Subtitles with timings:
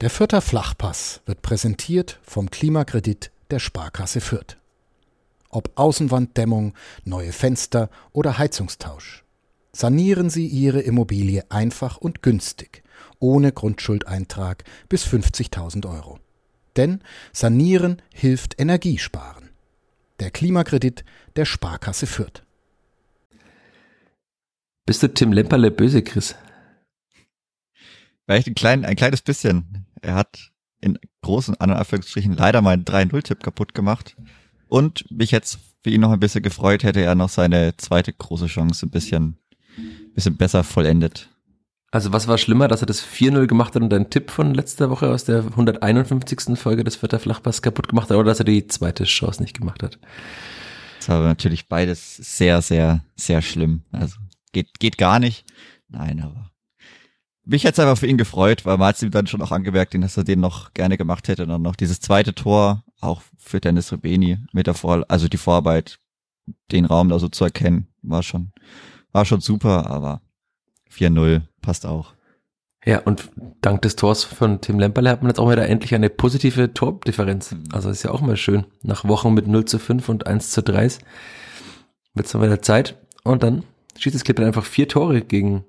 [0.00, 4.56] Der Fürther Flachpass wird präsentiert vom Klimakredit der Sparkasse Fürth.
[5.50, 6.72] Ob Außenwanddämmung,
[7.04, 9.24] neue Fenster oder Heizungstausch.
[9.72, 12.82] Sanieren Sie Ihre Immobilie einfach und günstig,
[13.18, 16.18] ohne Grundschuldeintrag bis 50.000 Euro.
[16.76, 17.02] Denn
[17.34, 19.50] Sanieren hilft Energiesparen.
[20.18, 21.04] Der Klimakredit
[21.36, 22.42] der Sparkasse Fürth.
[24.86, 26.34] Bist du Tim Lemperle böse, Chris?
[28.24, 29.86] Vielleicht ein, klein, ein kleines bisschen.
[30.02, 34.16] Er hat in großen Anführungsstrichen leider meinen 3-0-Tipp kaputt gemacht.
[34.68, 38.46] Und mich jetzt für ihn noch ein bisschen gefreut, hätte er noch seine zweite große
[38.46, 39.38] Chance ein bisschen,
[40.14, 41.28] bisschen besser vollendet.
[41.92, 44.90] Also was war schlimmer, dass er das 4-0 gemacht hat und deinen Tipp von letzter
[44.90, 46.56] Woche aus der 151.
[46.56, 49.82] Folge des Vierter Flachpass kaputt gemacht hat oder dass er die zweite Chance nicht gemacht
[49.82, 49.98] hat?
[50.98, 53.82] Das war natürlich beides sehr, sehr, sehr schlimm.
[53.90, 54.16] Also
[54.52, 55.44] geht, geht gar nicht.
[55.88, 56.49] Nein, aber
[57.44, 59.94] mich hätte es einfach für ihn gefreut, weil man hat ihm dann schon auch angemerkt,
[59.94, 61.42] dass er den noch gerne gemacht hätte.
[61.44, 65.38] Und dann noch dieses zweite Tor, auch für Dennis Rebeni mit der Vor also die
[65.38, 65.98] Vorarbeit,
[66.70, 68.52] den Raum da so zu erkennen, war schon,
[69.12, 70.20] war schon super, aber
[70.92, 72.14] 4-0 passt auch.
[72.84, 76.08] Ja, und dank des Tors von Tim Lemperle hat man jetzt auch wieder endlich eine
[76.08, 77.52] positive Tordifferenz.
[77.52, 77.64] Mhm.
[77.72, 78.64] Also ist ja auch mal schön.
[78.82, 80.88] Nach Wochen mit 0 zu 5 und 1 zu 3
[82.14, 82.96] wird es mal wieder Zeit.
[83.22, 83.64] Und dann
[83.98, 85.64] schießt das Clip einfach vier Tore gegen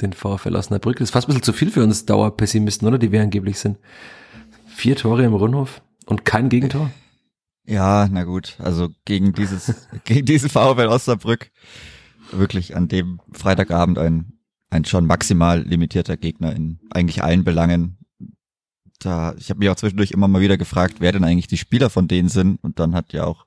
[0.00, 0.96] den VfL Osnabrück.
[0.96, 2.98] Das ist fast ein bisschen zu viel für uns Dauerpessimisten, oder?
[2.98, 3.78] Die wir angeblich sind.
[4.66, 6.90] Vier Tore im Rundhof und kein Gegentor.
[7.66, 8.56] Ja, na gut.
[8.58, 11.50] Also gegen dieses, gegen diesen VfL Osnabrück
[12.32, 14.38] wirklich an dem Freitagabend ein,
[14.70, 17.98] ein schon maximal limitierter Gegner in eigentlich allen Belangen.
[18.98, 21.90] Da, ich habe mich auch zwischendurch immer mal wieder gefragt, wer denn eigentlich die Spieler
[21.90, 22.62] von denen sind.
[22.62, 23.46] Und dann hat ja auch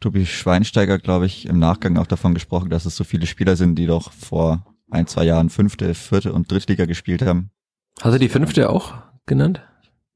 [0.00, 3.76] Tobi Schweinsteiger, glaube ich, im Nachgang auch davon gesprochen, dass es so viele Spieler sind,
[3.76, 7.50] die doch vor ein, zwei Jahren fünfte, vierte und Drittliga gespielt haben.
[8.00, 8.94] Hast du die fünfte auch
[9.26, 9.62] genannt?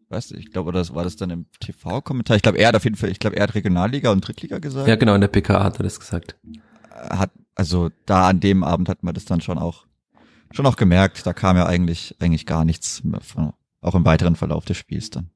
[0.08, 2.36] Weißt du, ich glaube, das war das dann im TV-Kommentar.
[2.36, 4.86] Ich glaube, er hat auf jeden Fall, ich glaube, er hat Regionalliga und Drittliga gesagt.
[4.86, 6.36] Ja, genau, in der PK hat er das gesagt.
[6.90, 9.86] Hat, also da an dem Abend hat man das dann schon auch,
[10.52, 11.26] schon auch gemerkt.
[11.26, 15.10] Da kam ja eigentlich, eigentlich gar nichts mehr von, auch im weiteren Verlauf des Spiels
[15.10, 15.30] dann.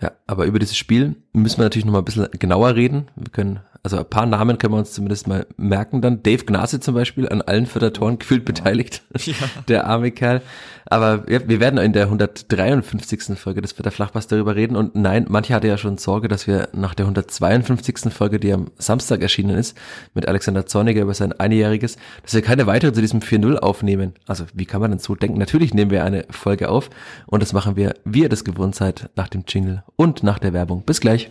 [0.00, 3.08] Ja, aber über dieses Spiel müssen wir natürlich noch mal ein bisschen genauer reden.
[3.16, 6.22] Wir können also ein paar Namen können wir uns zumindest mal merken dann.
[6.22, 9.02] Dave Gnase zum Beispiel, an allen Vierter-Toren gefühlt beteiligt.
[9.30, 9.34] Ja.
[9.68, 10.40] Der arme Kerl.
[10.86, 13.38] Aber ja, wir werden in der 153.
[13.38, 14.76] Folge des Vierter Flachpass darüber reden.
[14.76, 18.12] Und nein, manche hatte ja schon Sorge, dass wir nach der 152.
[18.12, 19.76] Folge, die am Samstag erschienen ist,
[20.14, 24.14] mit Alexander Zorniger über sein Einjähriges, dass wir keine weitere zu diesem 4-0 aufnehmen.
[24.26, 25.38] Also wie kann man denn so denken?
[25.38, 26.90] Natürlich nehmen wir eine Folge auf
[27.26, 30.52] und das machen wir, wie ihr das gewohnt seid, nach dem Jingle und nach der
[30.52, 30.82] Werbung.
[30.82, 31.30] Bis gleich.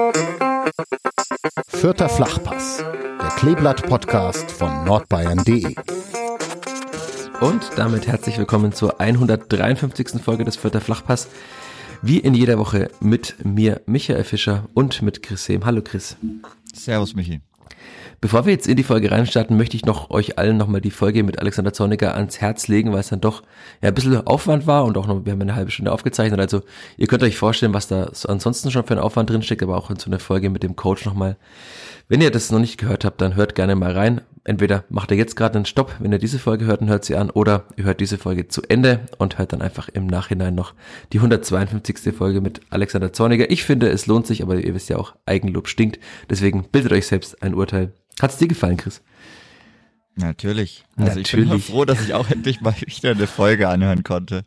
[1.69, 2.77] Vierter Flachpass,
[3.19, 5.75] der Kleeblatt-Podcast von nordbayern.de.
[7.41, 10.21] Und damit herzlich willkommen zur 153.
[10.21, 11.29] Folge des Vierter Flachpass.
[12.03, 15.65] Wie in jeder Woche mit mir, Michael Fischer und mit Chris Sehm.
[15.65, 16.15] Hallo Chris.
[16.73, 17.41] Servus Michi.
[18.21, 21.23] Bevor wir jetzt in die Folge reinstarten, möchte ich noch euch allen nochmal die Folge
[21.23, 23.41] mit Alexander Zorniger ans Herz legen, weil es dann doch
[23.81, 26.39] ja, ein bisschen Aufwand war und auch noch, wir haben eine halbe Stunde aufgezeichnet.
[26.39, 26.61] Also
[26.97, 29.97] ihr könnt euch vorstellen, was da ansonsten schon für ein Aufwand drinsteckt, aber auch in
[29.97, 31.35] so eine Folge mit dem Coach nochmal.
[32.09, 34.21] Wenn ihr das noch nicht gehört habt, dann hört gerne mal rein.
[34.43, 37.15] Entweder macht ihr jetzt gerade einen Stopp, wenn ihr diese Folge hört und hört sie
[37.15, 40.75] an, oder ihr hört diese Folge zu Ende und hört dann einfach im Nachhinein noch
[41.11, 42.13] die 152.
[42.15, 43.49] Folge mit Alexander Zorniger.
[43.49, 45.99] Ich finde, es lohnt sich, aber ihr wisst ja auch, Eigenlob stinkt.
[46.29, 47.93] Deswegen bildet euch selbst ein Urteil.
[48.21, 49.01] Hat's dir gefallen, Chris?
[50.15, 50.83] Natürlich.
[50.95, 51.45] Also Natürlich.
[51.45, 54.45] ich bin froh, dass ich auch endlich mal wieder eine Folge anhören konnte.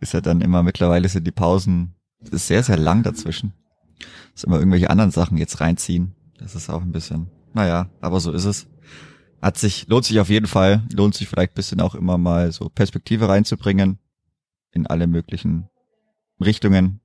[0.00, 1.94] Ist ja dann immer, mittlerweile sind die Pausen
[2.30, 3.52] ist sehr, sehr lang dazwischen.
[4.32, 6.14] Dass immer irgendwelche anderen Sachen jetzt reinziehen.
[6.38, 8.66] Das ist auch ein bisschen, naja, aber so ist es.
[9.40, 12.68] Hat sich, lohnt sich auf jeden Fall, lohnt sich vielleicht bisschen auch immer mal so
[12.68, 13.98] Perspektive reinzubringen
[14.70, 15.68] in alle möglichen
[16.40, 17.00] Richtungen.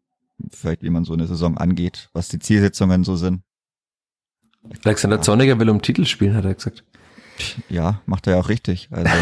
[0.52, 3.42] Vielleicht wie man so eine Saison angeht, was die Zielsetzungen so sind.
[4.84, 6.84] Alexander Zorniger will um Titel spielen, hat er gesagt.
[7.70, 8.90] Ja, macht er ja auch richtig.
[8.92, 9.14] Also,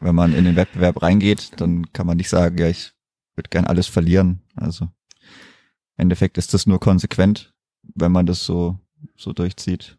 [0.00, 2.92] wenn man in den Wettbewerb reingeht, dann kann man nicht sagen, ja, ich
[3.34, 4.42] würde gern alles verlieren.
[4.56, 7.52] Also, im Endeffekt ist das nur konsequent,
[7.94, 8.78] wenn man das so,
[9.16, 9.98] so durchzieht.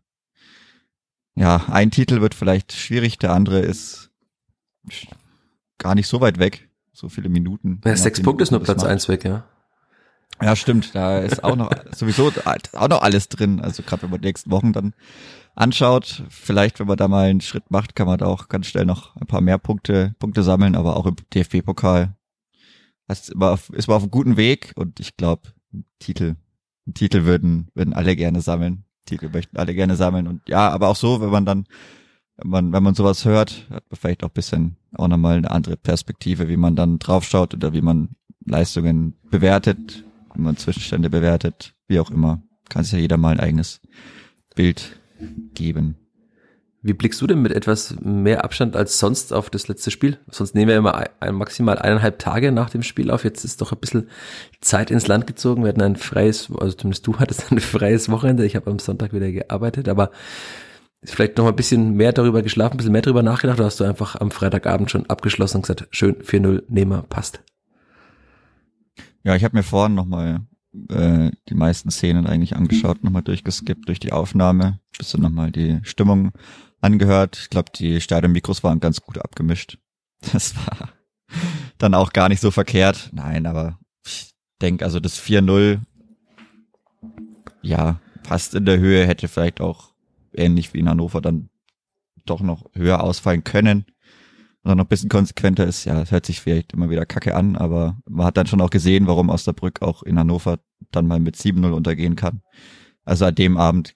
[1.36, 4.12] Ja, ein Titel wird vielleicht schwierig, der andere ist
[5.78, 6.70] gar nicht so weit weg.
[6.92, 7.82] So viele Minuten.
[7.86, 9.46] Ja, sechs Punkte ist nur Platz eins weg, ja.
[10.42, 10.94] Ja, stimmt.
[10.96, 12.32] Da ist auch noch sowieso
[12.74, 13.62] auch noch alles drin.
[13.62, 14.94] Also gerade wenn man die nächsten Wochen dann
[15.56, 18.86] anschaut, vielleicht wenn man da mal einen Schritt macht, kann man da auch ganz schnell
[18.86, 20.76] noch ein paar mehr Punkte Punkte sammeln.
[20.76, 22.16] Aber auch im DFB-Pokal
[23.08, 25.50] ist man auf, ist man auf einem guten Weg und ich glaube,
[26.00, 26.36] Titel,
[26.94, 28.86] Titel würden würden alle gerne sammeln.
[29.06, 31.66] Titel möchten alle gerne sammeln und ja, aber auch so, wenn man dann
[32.38, 35.78] wenn man, wenn man sowas hört, hat man vielleicht auch bisschen auch nochmal eine andere
[35.78, 38.16] Perspektive, wie man dann draufschaut oder wie man
[38.46, 40.04] Leistungen bewertet
[40.34, 43.82] wenn man Zwischenstände bewertet, wie auch immer, kann sich ja jeder mal ein eigenes
[44.56, 45.00] Bild
[45.54, 45.98] geben.
[46.86, 50.18] Wie blickst du denn mit etwas mehr Abstand als sonst auf das letzte Spiel?
[50.30, 53.24] Sonst nehmen wir immer ein, maximal eineinhalb Tage nach dem Spiel auf.
[53.24, 54.10] Jetzt ist doch ein bisschen
[54.60, 55.64] Zeit ins Land gezogen.
[55.64, 58.46] Wir hatten ein freies, also zumindest du hattest ein freies Wochenende.
[58.46, 60.12] Ich habe am Sonntag wieder gearbeitet, aber
[61.06, 63.86] vielleicht noch ein bisschen mehr darüber geschlafen, ein bisschen mehr darüber nachgedacht oder hast du
[63.86, 67.42] einfach am Freitagabend schon abgeschlossen und gesagt, schön 4-0, Nehmer, passt?
[69.24, 70.42] Ja, ich habe mir vorhin nochmal
[70.90, 76.32] äh, die meisten Szenen eigentlich angeschaut, nochmal durchgeskippt durch die Aufnahme, bisschen nochmal die Stimmung
[76.82, 77.38] angehört.
[77.42, 79.78] Ich glaube, die Stadion-Mikros waren ganz gut abgemischt.
[80.32, 80.90] Das war
[81.78, 83.10] dann auch gar nicht so verkehrt.
[83.14, 85.82] Nein, aber ich denke, also das 4-0,
[87.62, 89.94] ja, passt in der Höhe, hätte vielleicht auch
[90.34, 91.50] ähnlich wie in Hannover dann
[92.26, 93.86] doch noch höher ausfallen können
[94.64, 97.98] noch ein bisschen konsequenter ist, ja, es hört sich vielleicht immer wieder kacke an, aber
[98.08, 100.60] man hat dann schon auch gesehen, warum Osnabrück auch in Hannover
[100.92, 102.42] dann mal mit 7-0 untergehen kann.
[103.04, 103.96] Also an dem Abend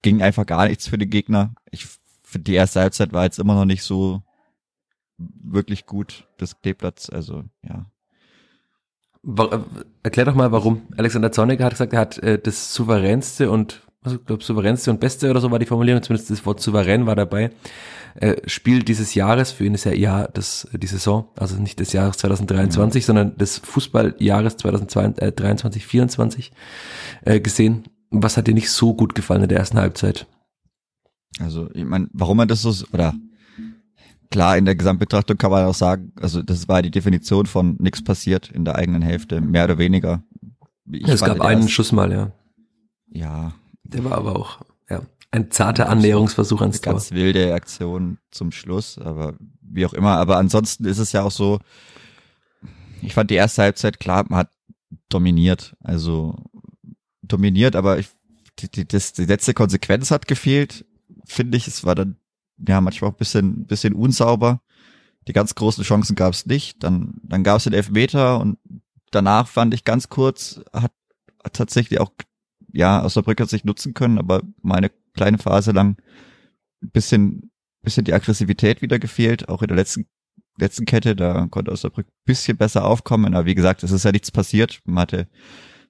[0.00, 1.54] ging einfach gar nichts für den Gegner.
[1.70, 1.86] Ich
[2.22, 4.22] finde, die erste Halbzeit war jetzt immer noch nicht so
[5.18, 7.86] wirklich gut, das Kleeplatz, also ja.
[9.26, 9.58] Äh,
[10.02, 10.82] erklär doch mal, warum.
[10.96, 15.00] Alexander Zorniger hat gesagt, er hat äh, das souveränste und, also, ich glaube, souveränste und
[15.00, 17.50] beste oder so war die Formulierung, zumindest das Wort souverän war dabei
[18.20, 21.92] äh, Spiel dieses Jahres, für ihn ist ja Jahr das, die Saison, also nicht des
[21.92, 23.06] Jahres 2023, mhm.
[23.06, 26.52] sondern des Fußballjahres 2023, 2024
[27.22, 27.84] äh, gesehen.
[28.10, 30.26] Was hat dir nicht so gut gefallen in der ersten Halbzeit?
[31.38, 33.14] Also, ich meine, warum man das so, oder
[34.30, 38.02] klar, in der Gesamtbetrachtung kann man auch sagen, also das war die Definition von nichts
[38.02, 40.22] passiert in der eigenen Hälfte, mehr oder weniger.
[40.90, 42.32] Ich es gab einen Schuss mal, ja.
[43.08, 43.52] Ja.
[43.84, 45.02] Der war aber auch, ja.
[45.36, 46.94] Ein zarter Annäherungsversuch ans Tor.
[46.94, 50.12] Ganz wilde Aktion zum Schluss, aber wie auch immer.
[50.12, 51.58] Aber ansonsten ist es ja auch so,
[53.02, 54.50] ich fand die erste Halbzeit klar, man hat
[55.10, 55.76] dominiert.
[55.80, 56.36] Also
[57.20, 58.08] dominiert, aber ich,
[58.60, 60.86] die, die, das, die letzte Konsequenz hat gefehlt,
[61.26, 61.68] finde ich.
[61.68, 62.16] Es war dann
[62.66, 64.62] ja manchmal auch ein bisschen, bisschen unsauber.
[65.28, 66.82] Die ganz großen Chancen gab es nicht.
[66.82, 68.56] Dann, dann gab es den Elfmeter und
[69.10, 70.92] danach fand ich ganz kurz, hat,
[71.44, 72.12] hat tatsächlich auch,
[72.72, 75.96] ja, aus der Brücke sich nutzen können, aber meine kleine Phase lang
[76.82, 77.50] ein bisschen,
[77.82, 80.06] bisschen die Aggressivität wieder gefehlt, auch in der letzten,
[80.58, 84.30] letzten Kette, da konnte Osnabrück bisschen besser aufkommen, aber wie gesagt, es ist ja nichts
[84.30, 85.28] passiert, man hatte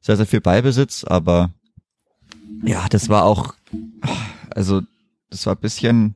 [0.01, 1.53] sehr, sehr viel Beibesitz, aber
[2.65, 3.55] ja, das war auch,
[4.51, 4.83] also,
[5.31, 6.15] das war bisschen,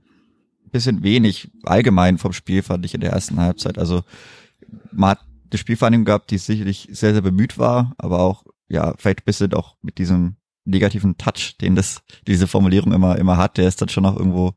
[0.71, 4.03] bisschen wenig allgemein vom Spiel, fand ich in der ersten Halbzeit, also,
[4.93, 5.21] man hat
[5.51, 9.53] eine Spielvereinigung gehabt, die sicherlich sehr, sehr bemüht war, aber auch, ja, vielleicht ein bisschen
[9.55, 13.89] auch mit diesem negativen Touch, den das, diese Formulierung immer, immer hat, der ist dann
[13.89, 14.53] schon noch irgendwo,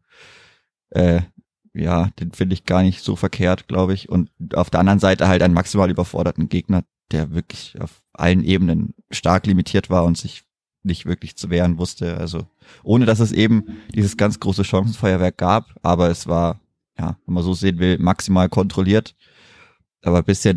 [0.92, 1.22] äh,
[1.74, 4.10] ja, den finde ich gar nicht so verkehrt, glaube ich.
[4.10, 8.94] Und auf der anderen Seite halt einen maximal überforderten Gegner, der wirklich auf allen Ebenen
[9.12, 10.44] stark limitiert war und sich
[10.84, 12.18] nicht wirklich zu wehren wusste.
[12.18, 12.48] Also
[12.84, 16.60] ohne dass es eben dieses ganz große Chancenfeuerwerk gab, aber es war,
[16.98, 19.16] ja, wenn man so sehen will, maximal kontrolliert.
[20.04, 20.56] Aber bisher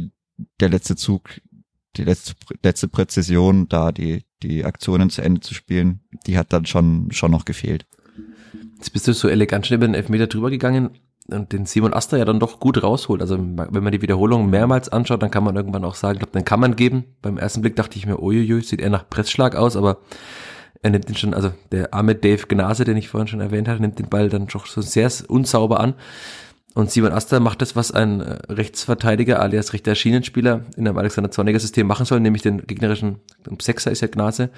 [0.60, 1.40] der letzte Zug,
[1.96, 6.66] die letzte, letzte Präzision, da die, die Aktionen zu Ende zu spielen, die hat dann
[6.66, 7.86] schon, schon noch gefehlt.
[8.76, 10.90] Jetzt bist du so elegant schon über den Elfmeter drüber gegangen
[11.28, 13.20] und den Simon Aster ja dann doch gut rausholt.
[13.20, 16.32] Also wenn man die Wiederholung mehrmals anschaut, dann kann man irgendwann auch sagen, ich glaube,
[16.32, 17.04] dann kann man geben.
[17.22, 19.98] Beim ersten Blick dachte ich mir, uiuiui, sieht eher nach Pressschlag aus, aber
[20.82, 23.80] er nimmt den schon, also der arme Dave Gnase, den ich vorhin schon erwähnt hatte,
[23.80, 25.94] nimmt den Ball dann doch so sehr unsauber an.
[26.76, 31.30] Und Simon Aster macht das, was ein äh, Rechtsverteidiger alias rechter Schienenspieler in einem Alexander
[31.30, 33.20] Zorniger System machen soll, nämlich den gegnerischen,
[33.62, 34.50] Sechser ist ja Gnase,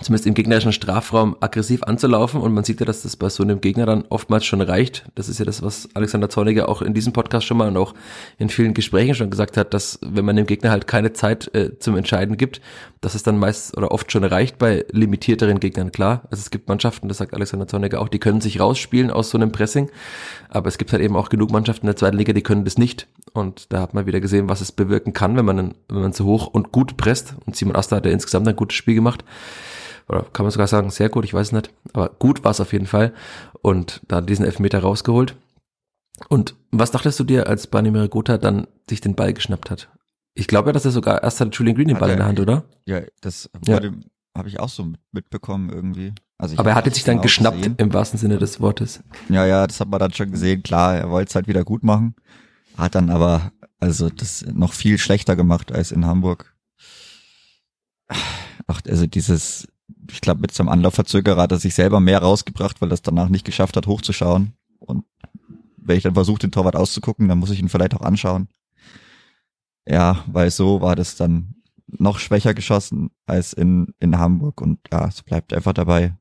[0.00, 2.40] zumindest im gegnerischen Strafraum aggressiv anzulaufen.
[2.40, 5.04] Und man sieht ja, dass das bei so einem Gegner dann oftmals schon reicht.
[5.14, 7.94] Das ist ja das, was Alexander Zorniger auch in diesem Podcast schon mal und auch
[8.38, 11.78] in vielen Gesprächen schon gesagt hat, dass wenn man dem Gegner halt keine Zeit äh,
[11.78, 12.62] zum Entscheiden gibt,
[13.02, 15.92] dass es dann meist oder oft schon reicht bei limitierteren Gegnern.
[15.92, 19.30] Klar, also es gibt Mannschaften, das sagt Alexander Zorniger auch, die können sich rausspielen aus
[19.30, 19.90] so einem Pressing,
[20.48, 22.78] aber es gibt halt eben auch genug Mannschaften in der zweiten Liga, die können das
[22.78, 23.08] nicht.
[23.34, 26.24] Und da hat man wieder gesehen, was es bewirken kann, wenn man, wenn man so
[26.26, 27.34] hoch und gut presst.
[27.46, 29.24] Und Simon Asta hat ja insgesamt ein gutes Spiel gemacht
[30.08, 32.72] oder kann man sogar sagen, sehr gut, ich weiß nicht, aber gut war es auf
[32.72, 33.12] jeden Fall
[33.60, 35.36] und da diesen Elfmeter rausgeholt.
[36.28, 39.88] Und was dachtest du dir, als Bani Miragota dann sich den Ball geschnappt hat?
[40.34, 42.40] Ich glaube ja, dass er sogar erst hat Julian Green den Ball in der Hand,
[42.40, 42.64] oder?
[42.86, 43.80] Ja, das ja.
[44.36, 46.12] habe ich auch so mitbekommen irgendwie.
[46.38, 47.74] Also Aber er hatte sich dann genau geschnappt gesehen.
[47.78, 49.02] im wahrsten Sinne des Wortes.
[49.28, 50.62] Ja, ja, das hat man dann schon gesehen.
[50.62, 52.14] Klar, er wollte es halt wieder gut machen,
[52.76, 56.54] hat dann aber also das noch viel schlechter gemacht als in Hamburg.
[58.66, 59.68] Ach, also dieses,
[60.10, 63.28] ich glaube, mit seinem Anlaufverzögerer hat er sich selber mehr rausgebracht, weil er es danach
[63.28, 64.54] nicht geschafft hat, hochzuschauen.
[64.78, 65.04] Und
[65.76, 68.48] wenn ich dann versuche, den Torwart auszugucken, dann muss ich ihn vielleicht auch anschauen.
[69.86, 71.56] Ja, weil so war das dann
[71.86, 74.60] noch schwächer geschossen als in, in Hamburg.
[74.60, 76.16] Und ja, es bleibt einfach dabei.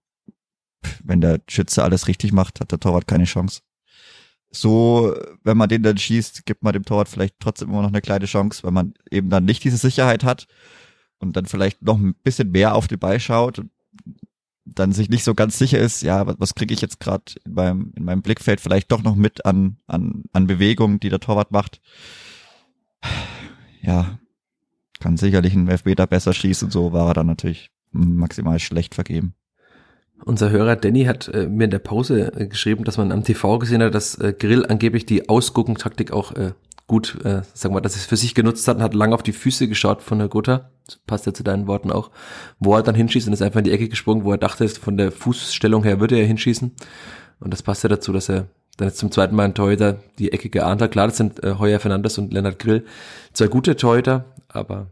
[1.04, 3.62] Wenn der Schütze alles richtig macht, hat der Torwart keine Chance.
[4.50, 8.02] So, wenn man den dann schießt, gibt man dem Torwart vielleicht trotzdem immer noch eine
[8.02, 10.48] kleine Chance, weil man eben dann nicht diese Sicherheit hat
[11.22, 13.72] und dann vielleicht noch ein bisschen mehr auf den Ball schaut und
[14.66, 17.54] dann sich nicht so ganz sicher ist, ja, was, was kriege ich jetzt gerade in
[17.54, 21.52] meinem, in meinem Blickfeld vielleicht doch noch mit an, an, an Bewegungen, die der Torwart
[21.52, 21.82] macht.
[23.82, 24.20] Ja,
[25.00, 29.34] kann sicherlich ein Elfmeter besser schießen, so war er dann natürlich maximal schlecht vergeben.
[30.24, 33.58] Unser Hörer Danny hat äh, mir in der Pause äh, geschrieben, dass man am TV
[33.58, 36.54] gesehen hat, dass äh, Grill angeblich die Ausgucken-Taktik auch äh,
[36.92, 39.32] gut, äh, sagen wir, dass es für sich genutzt hat und hat lange auf die
[39.32, 40.72] Füße geschaut von der Gotha.
[41.08, 42.12] Passt ja zu deinen Worten auch.
[42.60, 44.98] Wo er dann hinschießt und ist einfach in die Ecke gesprungen, wo er dachte, von
[44.98, 46.76] der Fußstellung her würde er hinschießen.
[47.40, 50.34] Und das passt ja dazu, dass er dann jetzt zum zweiten Mal ein Torhüter die
[50.34, 50.92] Ecke geahnt hat.
[50.92, 52.86] Klar, das sind äh, Heuer Fernandes und Lennart Grill.
[53.32, 54.88] Zwei gute Torhüter, aber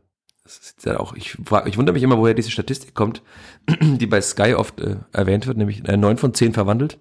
[0.85, 3.23] ja auch, ich, frag, ich wundere mich immer, woher diese Statistik kommt,
[3.81, 6.97] die bei Sky oft äh, erwähnt wird, nämlich äh, 9 von 10 verwandelt.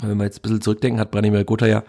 [0.00, 1.84] Wenn wir jetzt ein bisschen zurückdenken, hat Branimir Gotha ja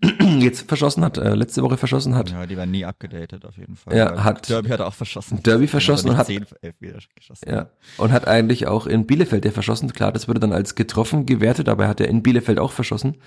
[0.38, 2.30] jetzt verschossen hat, äh, letzte Woche verschossen hat.
[2.30, 3.94] Ja, die waren nie abgedatet auf jeden Fall.
[3.94, 5.42] Ja, hat Derby hat er auch verschossen.
[5.42, 7.46] Derby verschossen und hat zehn, elf wieder geschossen.
[7.46, 7.68] Ja,
[7.98, 9.92] und hat eigentlich auch in Bielefeld der verschossen.
[9.92, 13.18] Klar, das wurde dann als getroffen gewertet, aber er hat ja in Bielefeld auch verschossen.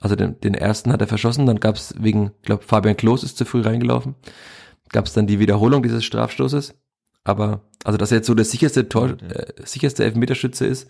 [0.00, 3.36] Also den, den ersten hat er verschossen, dann gab es wegen, glaube Fabian Klos ist
[3.36, 4.14] zu früh reingelaufen.
[4.88, 6.74] Gab es dann die Wiederholung dieses Strafstoßes.
[7.24, 10.88] Aber also dass er jetzt so der sicherste Tor, äh, sicherste Elfmeterschütze ist,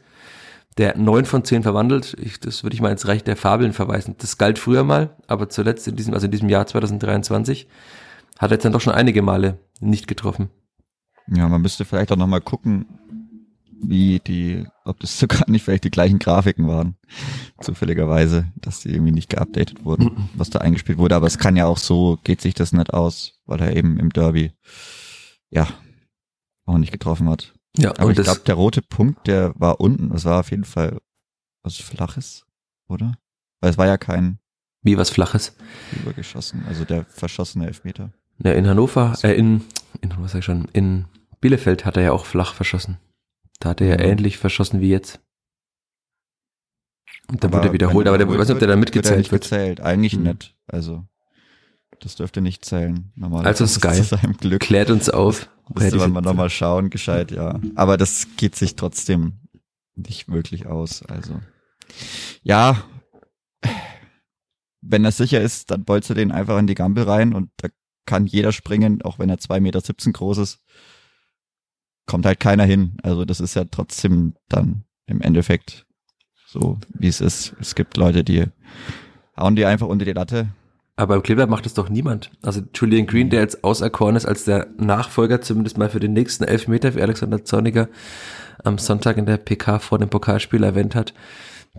[0.78, 2.16] der neun von zehn verwandelt.
[2.20, 4.14] Ich, das würde ich mal ins Reich der Fabeln verweisen.
[4.18, 7.66] Das galt früher mal, aber zuletzt in diesem, also in diesem Jahr 2023,
[8.38, 10.50] hat er jetzt dann doch schon einige Male nicht getroffen.
[11.28, 12.86] Ja, man müsste vielleicht auch nochmal gucken,
[13.82, 16.96] wie die, ob das sogar nicht vielleicht die gleichen Grafiken waren,
[17.60, 21.16] zufälligerweise, dass die irgendwie nicht geupdatet wurden, was da eingespielt wurde.
[21.16, 24.10] Aber es kann ja auch so, geht sich das nicht aus, weil er eben im
[24.10, 24.52] Derby,
[25.50, 25.66] ja,
[26.66, 27.54] auch nicht getroffen hat.
[27.78, 30.10] Ja, aber ich glaube, der rote Punkt, der war unten.
[30.10, 30.98] Das war auf jeden Fall
[31.62, 32.46] was Flaches,
[32.88, 33.18] oder?
[33.60, 34.38] Weil es war ja kein.
[34.82, 35.56] Wie was Flaches?
[35.92, 38.12] Übergeschossen, also der verschossene Elfmeter.
[38.38, 39.64] Ja, in Hannover, äh, in,
[40.00, 41.06] in, was sag ich schon, in
[41.40, 42.98] Bielefeld hat er ja auch flach verschossen.
[43.58, 45.20] Da hat er ja, ja ähnlich verschossen wie jetzt.
[47.28, 49.42] Und dann aber wurde er wiederholt, aber der, weiß nicht, ob der da mitgezählt wird.
[49.42, 49.80] Gezählt.
[49.80, 50.24] Eigentlich mhm.
[50.24, 50.54] nicht.
[50.66, 51.04] Also,
[52.00, 53.12] das dürfte nicht zählen.
[53.14, 55.48] Normalerweise also Sky, klärt uns auf.
[55.74, 57.60] Müsste man mal nochmal schauen, gescheit, ja.
[57.74, 59.40] Aber das geht sich trotzdem
[59.94, 61.02] nicht wirklich aus.
[61.02, 61.40] Also
[62.42, 62.84] ja,
[64.80, 67.68] wenn er sicher ist, dann bolzt er den einfach in die Gampel rein und da
[68.04, 70.60] kann jeder springen, auch wenn er zwei Meter siebzehn groß ist.
[72.06, 72.98] Kommt halt keiner hin.
[73.02, 75.86] Also das ist ja trotzdem dann im Endeffekt
[76.46, 77.56] so, wie es ist.
[77.58, 78.44] Es gibt Leute, die
[79.36, 80.48] hauen die einfach unter die Latte
[80.96, 82.30] aber im Kleeblatt macht es doch niemand.
[82.42, 86.44] Also Julian Green, der jetzt auserkoren ist als der Nachfolger, zumindest mal für den nächsten
[86.44, 87.88] Elfmeter, wie Alexander Zorniger
[88.64, 91.12] am Sonntag in der PK vor dem Pokalspiel erwähnt hat,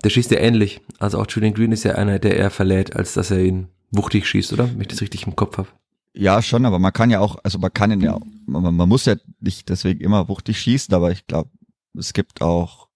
[0.03, 0.81] der schießt ja ähnlich.
[0.99, 4.27] Also auch Julian Green ist ja einer, der eher verlädt, als dass er ihn wuchtig
[4.27, 4.69] schießt, oder?
[4.71, 5.67] Wenn ich das richtig im Kopf habe.
[6.13, 9.05] Ja, schon, aber man kann ja auch, also man kann ihn ja, man, man muss
[9.05, 11.49] ja nicht deswegen immer wuchtig schießen, aber ich glaube,
[11.95, 12.87] es gibt auch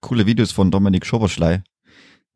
[0.00, 1.62] coole Videos von Dominik Schoberschlei,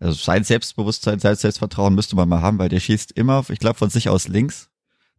[0.02, 3.78] also sein Selbstbewusstsein, sein Selbstvertrauen müsste man mal haben, weil der schießt immer, ich glaube,
[3.78, 4.68] von sich aus links.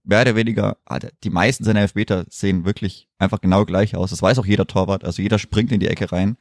[0.03, 0.75] Mehr oder weniger,
[1.23, 4.09] die meisten seiner Elfmeter sehen wirklich einfach genau gleich aus.
[4.09, 5.05] Das weiß auch jeder Torwart.
[5.05, 6.35] Also jeder springt in die Ecke rein.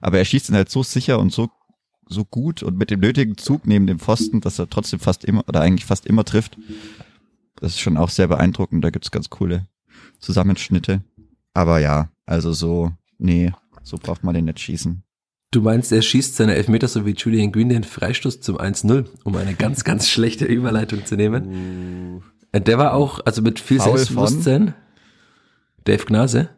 [0.00, 1.50] Aber er schießt ihn halt so sicher und so,
[2.08, 5.46] so gut und mit dem nötigen Zug neben dem Pfosten, dass er trotzdem fast immer
[5.46, 6.56] oder eigentlich fast immer trifft.
[7.56, 8.82] Das ist schon auch sehr beeindruckend.
[8.82, 9.68] Da gibt's ganz coole
[10.18, 11.02] Zusammenschnitte.
[11.52, 15.04] Aber ja, also so, nee, so braucht man den nicht schießen.
[15.52, 19.36] Du meinst, er schießt seine Elfmeter so wie Julian Green den Freistoß zum 1-0, um
[19.36, 22.22] eine ganz, ganz schlechte Überleitung zu nehmen.
[22.54, 22.58] Uh.
[22.58, 24.74] Der war auch, also mit viel Foul Selbstbewusstsein.
[25.84, 26.48] Dave Gnase.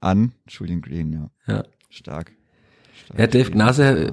[0.00, 1.30] An Julian Green, ja.
[1.52, 1.64] Ja.
[1.90, 2.32] Stark.
[3.04, 4.10] Stark ja, Dave Gnase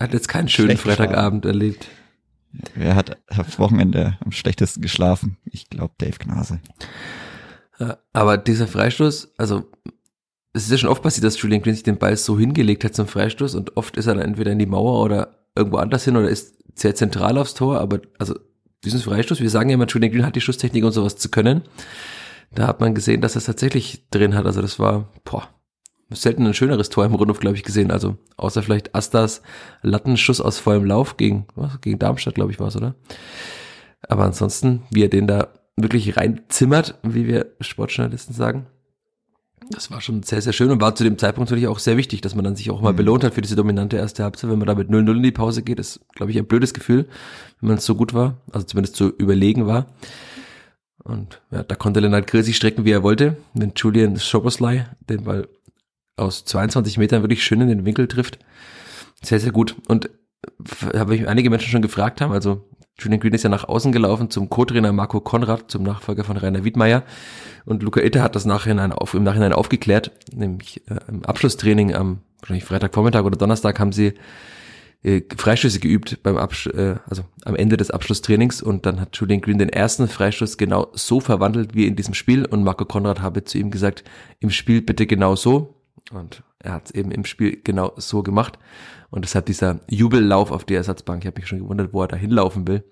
[0.00, 1.88] hat jetzt keinen schönen Schlecht Freitagabend erlebt.
[2.74, 5.36] Wer hat am Wochenende am schlechtesten geschlafen?
[5.44, 6.60] Ich glaube Dave Gnase.
[8.12, 9.70] Aber dieser Freistoß, also
[10.54, 12.94] es ist ja schon oft passiert, dass Julian Green sich den Ball so hingelegt hat
[12.94, 16.16] zum Freistoß und oft ist er dann entweder in die Mauer oder irgendwo anders hin
[16.16, 18.34] oder ist sehr zentral aufs Tor, aber also
[18.84, 21.62] diesen Freistoß, wir sagen ja immer, Julian Green hat die Schusstechnik und sowas zu können.
[22.54, 24.46] da hat man gesehen, dass er es tatsächlich drin hat.
[24.46, 25.48] Also das war, boah,
[26.10, 27.90] selten ein schöneres Tor im Rundhof, glaube ich, gesehen.
[27.90, 29.42] Also außer vielleicht Astas
[29.82, 32.94] Lattenschuss aus vollem Lauf gegen, was, gegen Darmstadt, glaube ich, war es, oder?
[34.02, 38.66] Aber ansonsten, wie er den da wirklich reinzimmert, wie wir Sportjournalisten sagen,
[39.70, 42.20] das war schon sehr, sehr schön und war zu dem Zeitpunkt natürlich auch sehr wichtig,
[42.20, 42.96] dass man dann sich auch mal mhm.
[42.96, 44.50] belohnt hat für diese dominante erste Halbzeit.
[44.50, 47.06] Wenn man da mit 0-0 in die Pause geht, ist, glaube ich, ein blödes Gefühl,
[47.60, 49.86] wenn man so gut war, also zumindest so überlegen war.
[51.02, 53.36] Und ja, da konnte Lennart Grill sich strecken, wie er wollte.
[53.52, 55.48] Wenn Julian Schoboslai den Ball
[56.16, 58.38] aus 22 Metern wirklich schön in den Winkel trifft.
[59.22, 59.76] Sehr, sehr gut.
[59.88, 60.10] Und
[60.94, 62.68] habe ich einige Menschen schon gefragt haben, also
[62.98, 66.64] Julian Green ist ja nach außen gelaufen zum Co-Trainer Marco Konrad, zum Nachfolger von Rainer
[66.64, 67.02] Wiedmeier.
[67.64, 72.20] Und Luca Itter hat das nachhinein auf, im Nachhinein aufgeklärt, nämlich äh, im Abschlusstraining am
[72.40, 74.14] wahrscheinlich Freitagvormittag oder Donnerstag haben sie
[75.02, 79.40] äh, Freistöße geübt beim Absch äh, also am Ende des Abschlusstrainings und dann hat Julian
[79.40, 83.44] Green den ersten Freistoß genau so verwandelt wie in diesem Spiel und Marco Konrad habe
[83.44, 84.04] zu ihm gesagt,
[84.40, 85.74] im Spiel bitte genau so
[86.12, 88.58] und er hat es eben im Spiel genau so gemacht.
[89.14, 91.22] Und deshalb dieser Jubellauf auf die Ersatzbank.
[91.22, 92.82] Ich habe mich schon gewundert, wo er da hinlaufen will.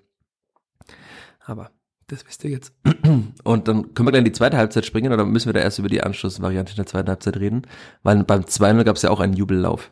[1.45, 1.71] Aber
[2.07, 2.73] das wisst ihr jetzt.
[3.43, 5.79] Und dann können wir gleich in die zweite Halbzeit springen oder müssen wir da erst
[5.79, 7.63] über die Anschlussvariante in der zweiten Halbzeit reden?
[8.03, 9.91] Weil beim 2-0 gab es ja auch einen Jubellauf.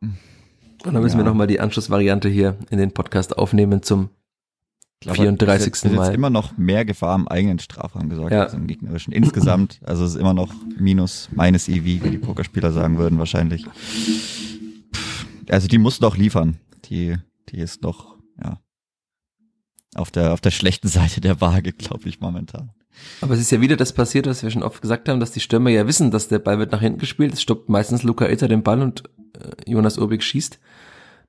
[0.00, 0.14] Und
[0.82, 1.24] dann müssen ja.
[1.24, 4.08] wir nochmal die Anschlussvariante hier in den Podcast aufnehmen zum
[5.00, 5.72] glaube, 34.
[5.72, 6.08] Ist jetzt, Mal.
[6.08, 8.44] Ist immer noch mehr Gefahr im eigenen Strafraum gesagt ja.
[8.44, 9.12] als im gegnerischen.
[9.12, 13.66] Insgesamt, also es ist immer noch minus, meines EV, wie die Pokerspieler sagen würden wahrscheinlich.
[15.50, 16.58] Also die muss doch liefern.
[16.86, 17.16] Die,
[17.48, 18.60] die ist noch, ja,
[19.94, 22.72] auf der, auf der schlechten Seite der Waage, glaube ich, momentan.
[23.20, 25.40] Aber es ist ja wieder das passiert, was wir schon oft gesagt haben, dass die
[25.40, 27.32] Stürmer ja wissen, dass der Ball wird nach hinten gespielt.
[27.32, 30.60] Es stoppt meistens Luca Itter den Ball und äh, Jonas Urbig schießt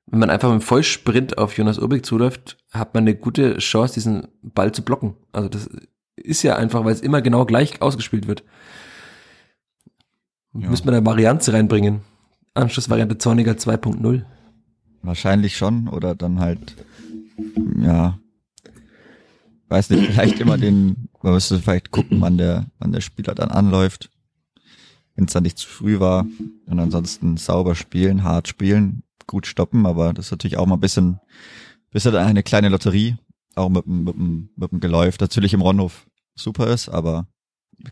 [0.06, 4.28] wenn man einfach mit Vollsprint auf Jonas Urbig zuläuft, hat man eine gute Chance, diesen
[4.42, 5.16] Ball zu blocken.
[5.32, 5.68] Also das
[6.14, 8.44] ist ja einfach, weil es immer genau gleich ausgespielt wird.
[10.54, 10.70] Ja.
[10.70, 12.00] Müsste man da Varianz reinbringen.
[12.56, 14.24] Anschlussvariante Zorniger 2.0.
[15.02, 16.76] Wahrscheinlich schon, oder dann halt,
[17.78, 18.18] ja,
[19.68, 23.50] weiß nicht, vielleicht immer den, man müsste vielleicht gucken, wann der, wann der Spieler dann
[23.50, 24.10] anläuft.
[25.14, 26.26] Wenn es dann nicht zu früh war.
[26.66, 30.80] Und ansonsten sauber spielen, hart spielen, gut stoppen, aber das ist natürlich auch mal ein
[30.80, 31.20] bisschen,
[31.90, 33.16] bisschen eine kleine Lotterie,
[33.54, 35.18] auch mit, mit, mit, mit dem Geläuf.
[35.18, 37.26] Natürlich im Ronhof super ist, aber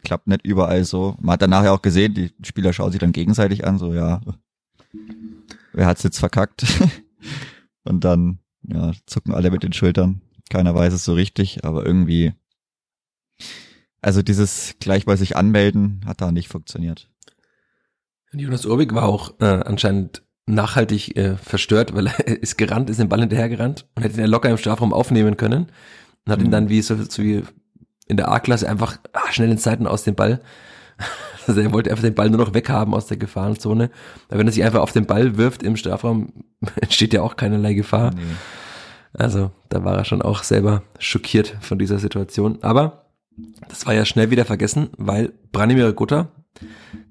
[0.03, 1.17] klappt nicht überall so.
[1.21, 4.21] Man hat danach ja auch gesehen, die Spieler schauen sich dann gegenseitig an, so ja,
[5.73, 6.65] wer hat's jetzt verkackt?
[7.85, 10.23] Und dann, ja, zucken alle mit den Schultern.
[10.51, 12.33] Keiner weiß es so richtig, aber irgendwie,
[14.01, 17.11] also dieses gleich bei sich anmelden hat da nicht funktioniert.
[18.33, 23.09] Jonas Urbig war auch äh, anscheinend nachhaltig äh, verstört, weil er ist gerannt, ist den
[23.09, 25.67] Ball hinterhergerannt und hätte ihn ja locker im Strafraum aufnehmen können
[26.25, 26.47] und hat mhm.
[26.47, 27.43] ihn dann wie so, so wie
[28.07, 30.41] in der A-Klasse einfach ach, schnell in Zeiten aus dem Ball.
[31.47, 33.91] Also er wollte einfach den Ball nur noch weghaben aus der Gefahrenzone.
[34.29, 36.33] Weil wenn er sich einfach auf den Ball wirft im Strafraum,
[36.81, 38.13] entsteht ja auch keinerlei Gefahr.
[38.15, 38.23] Nee.
[39.13, 42.59] Also da war er schon auch selber schockiert von dieser Situation.
[42.63, 43.05] Aber
[43.69, 46.29] das war ja schnell wieder vergessen, weil Branimir Gutter,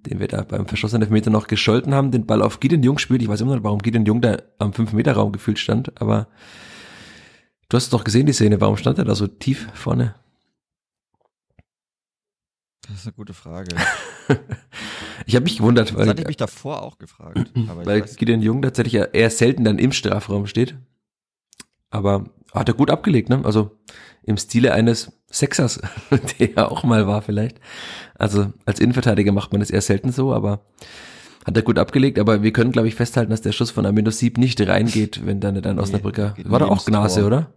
[0.05, 3.21] den wir da beim verschossenen Elfmeter noch gescholten haben, den Ball auf Gideon Jung spielt.
[3.21, 6.27] Ich weiß immer noch, warum Gideon Jung da am 5-Meter-Raum gefühlt stand, aber
[7.69, 8.61] du hast es doch gesehen, die Szene.
[8.61, 10.15] Warum stand er da so tief vorne?
[12.87, 13.75] Das ist eine gute Frage.
[15.25, 16.01] ich habe mich gewundert, weil.
[16.01, 17.51] Das hatte ich mich davor auch gefragt.
[17.55, 20.75] weil Gideon Jung tatsächlich ja eher selten dann im Strafraum steht.
[21.89, 23.41] Aber hat er gut abgelegt, ne?
[23.43, 23.71] Also
[24.23, 25.81] im Stile eines Sexers,
[26.39, 27.59] der ja auch mal war vielleicht.
[28.15, 30.65] Also als Innenverteidiger macht man das eher selten so, aber
[31.45, 32.19] hat er gut abgelegt.
[32.19, 35.39] Aber wir können, glaube ich, festhalten, dass der Schuss von Amino Sieb nicht reingeht, wenn
[35.39, 36.35] dann dann Osnabrücker.
[36.37, 37.27] Nee, war da auch Gnase, Tor.
[37.27, 37.53] oder?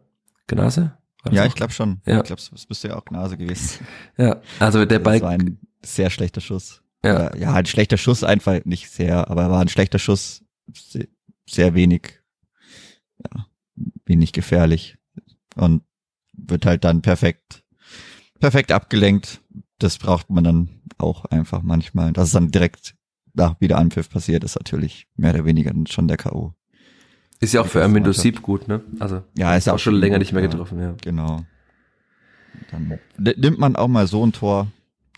[0.46, 0.96] Gnase?
[1.32, 2.00] Ja, ich glaube schon.
[2.06, 2.18] Ja.
[2.18, 3.86] Ich glaube, es müsste ja auch Gnase gewesen.
[4.16, 5.14] Ja, also der Ball.
[5.20, 6.82] Das war ein sehr schlechter Schuss.
[7.04, 7.34] Ja.
[7.36, 10.42] ja, ein schlechter Schuss einfach, nicht sehr, aber war ein schlechter Schuss,
[10.74, 11.06] sehr,
[11.48, 12.20] sehr wenig,
[13.18, 13.46] ja,
[14.06, 14.96] wenig gefährlich.
[15.54, 15.82] Und
[16.32, 17.64] wird halt dann perfekt
[18.40, 19.40] perfekt abgelenkt.
[19.78, 22.12] Das braucht man dann auch einfach manchmal.
[22.12, 22.94] Dass es dann direkt
[23.34, 26.54] nach Wiederanpfiff passiert, ist natürlich mehr oder weniger schon der K.O.
[27.40, 28.82] Ist ja auch für Armindo Sieb gut, ne?
[28.98, 30.94] Also, ja, ist auch schon länger gut, nicht mehr getroffen, ja.
[31.02, 31.42] Genau.
[32.70, 32.98] Dann
[33.36, 34.68] nimmt man auch mal so ein Tor,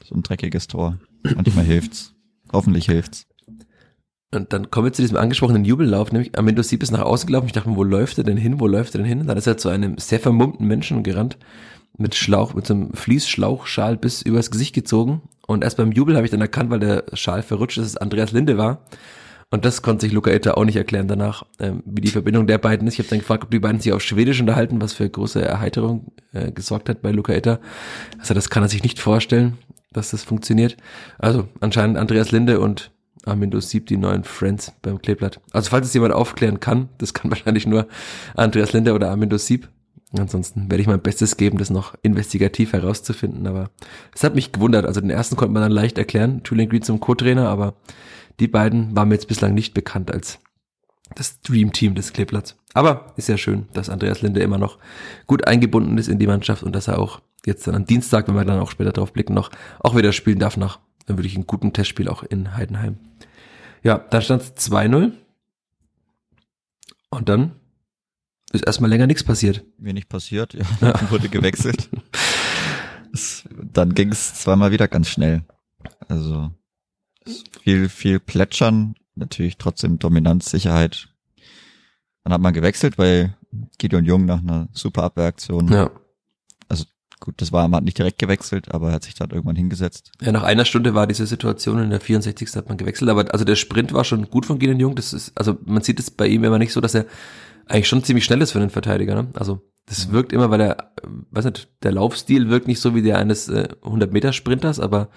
[0.04, 0.98] so ein dreckiges Tor.
[1.22, 2.14] Manchmal hilft's.
[2.52, 3.26] Hoffentlich hilft's.
[4.35, 7.46] Und dann kommen wir zu diesem angesprochenen Jubellauf, nämlich Armindo Sieb ist nach außen gelaufen.
[7.46, 8.61] Ich dachte mir, wo läuft er denn hin?
[8.61, 9.20] Wo läuft er denn hin?
[9.20, 11.38] Und dann ist er zu einem sehr vermummten Menschen gerannt,
[11.96, 15.22] mit Schlauch, mit so einem Fließschlauchschal bis übers Gesicht gezogen.
[15.46, 17.96] Und erst beim Jubel habe ich dann erkannt, weil der Schal verrutscht ist, dass es
[17.96, 18.83] Andreas Linde war.
[19.51, 22.59] Und das konnte sich Luca Itter auch nicht erklären danach, ähm, wie die Verbindung der
[22.59, 22.95] beiden ist.
[22.95, 26.13] Ich habe dann gefragt, ob die beiden sich auf Schwedisch unterhalten, was für große Erheiterung
[26.33, 27.61] äh, gesorgt hat bei Luca Itter.
[28.19, 29.57] Also das kann er sich nicht vorstellen.
[29.93, 30.77] dass das funktioniert.
[31.19, 32.93] Also anscheinend Andreas Linde und
[33.25, 35.41] Armindo Sieb, die neuen Friends beim Kleeblatt.
[35.53, 37.89] Also falls es jemand aufklären kann, das kann wahrscheinlich nur
[38.35, 39.69] Andreas Linde oder Armindo Sieb.
[40.17, 43.47] Ansonsten werde ich mein Bestes geben, das noch investigativ herauszufinden.
[43.47, 43.71] Aber
[44.15, 44.87] es hat mich gewundert.
[44.87, 47.75] Also den ersten konnte man dann leicht erklären, Julian Green zum Co-Trainer, aber
[48.40, 50.38] die beiden waren mir jetzt bislang nicht bekannt als
[51.14, 52.57] das Dream Team des Kleeblatts.
[52.74, 54.79] Aber ist ja schön, dass Andreas Linde immer noch
[55.27, 58.35] gut eingebunden ist in die Mannschaft und dass er auch jetzt dann am Dienstag, wenn
[58.35, 61.46] wir dann auch später drauf blicken, noch auch wieder spielen darf nach dann wirklich einen
[61.46, 62.98] guten Testspiel auch in Heidenheim.
[63.83, 65.12] Ja, da stand es 2-0.
[67.11, 67.53] Und dann
[68.53, 69.64] ist erstmal länger nichts passiert.
[69.79, 70.64] Wenig passiert, ja.
[70.81, 70.94] ja.
[71.11, 71.88] wurde gewechselt.
[73.72, 75.42] dann ging es zweimal wieder ganz schnell.
[76.09, 76.51] Also
[77.62, 81.09] viel, viel Plätschern, natürlich trotzdem Dominanz, Sicherheit.
[82.25, 83.37] Dann hat man gewechselt, weil
[83.79, 85.91] Gideon Jung nach einer super Abwehraktion ja.
[87.21, 90.12] Gut, das war, man hat nicht direkt gewechselt, aber er hat sich dann irgendwann hingesetzt.
[90.21, 92.55] Ja, nach einer Stunde war diese Situation, in der 64.
[92.55, 95.33] hat man gewechselt, aber also der Sprint war schon gut von Gideon Jung, das ist,
[95.35, 97.07] also man sieht es bei ihm immer nicht so, dass er
[97.67, 99.29] eigentlich schon ziemlich schnell ist für einen Verteidiger, ne?
[99.35, 100.12] Also, das ja.
[100.12, 100.93] wirkt immer, weil er,
[101.31, 104.99] weiß nicht, der Laufstil wirkt nicht so wie der eines äh, 100 Meter Sprinters, aber
[104.99, 105.09] er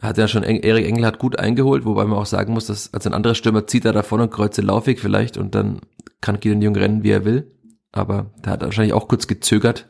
[0.00, 3.06] hat ja schon, Erik Engel hat gut eingeholt, wobei man auch sagen muss, dass als
[3.06, 5.80] ein anderer Stürmer zieht er davon und kreuzt den Laufweg vielleicht und dann
[6.20, 7.50] kann Gideon Jung rennen, wie er will.
[7.92, 9.86] Aber der hat wahrscheinlich auch kurz gezögert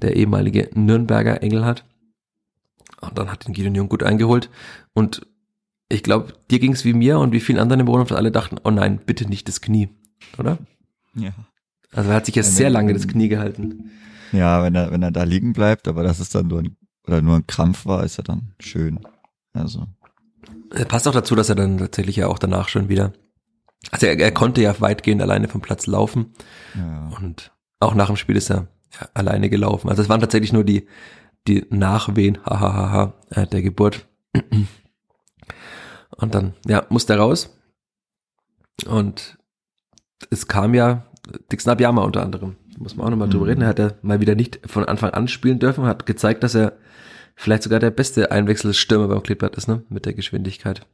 [0.00, 1.84] der ehemalige Nürnberger Engel hat.
[3.00, 4.50] Und dann hat den Gideon Jung gut eingeholt.
[4.92, 5.26] Und
[5.88, 8.58] ich glaube, dir ging es wie mir und wie vielen anderen im Wohnhaus, alle dachten,
[8.62, 9.88] oh nein, bitte nicht das Knie,
[10.38, 10.58] oder?
[11.14, 11.32] Ja.
[11.92, 13.90] Also er hat sich ja, sehr lange das Knie gehalten.
[14.32, 17.22] Ja, wenn er, wenn er da liegen bleibt, aber das ist dann nur ein, oder
[17.22, 19.00] nur ein Krampf war, ist er dann schön.
[19.52, 19.86] Also.
[20.70, 23.12] Er passt auch dazu, dass er dann tatsächlich ja auch danach schon wieder,
[23.90, 26.34] also er, er konnte ja weitgehend alleine vom Platz laufen.
[26.74, 27.10] Ja.
[27.20, 28.68] Und auch nach dem Spiel ist er
[29.00, 29.88] ja, alleine gelaufen.
[29.88, 30.86] Also es waren tatsächlich nur die,
[31.46, 34.06] die Nachwehen, hahaha, äh, der Geburt.
[36.16, 37.56] Und dann, ja, musste er raus.
[38.86, 39.38] Und
[40.30, 41.04] es kam ja
[41.50, 42.56] Dixon Abiyama unter anderem.
[42.74, 43.32] Da muss man auch nochmal mhm.
[43.32, 43.62] drüber reden.
[43.62, 46.78] Er hat ja mal wieder nicht von Anfang an spielen dürfen, hat gezeigt, dass er
[47.38, 49.82] vielleicht sogar der beste Einwechselstürmer beim Kleeblatt ist, ne?
[49.88, 50.84] Mit der Geschwindigkeit.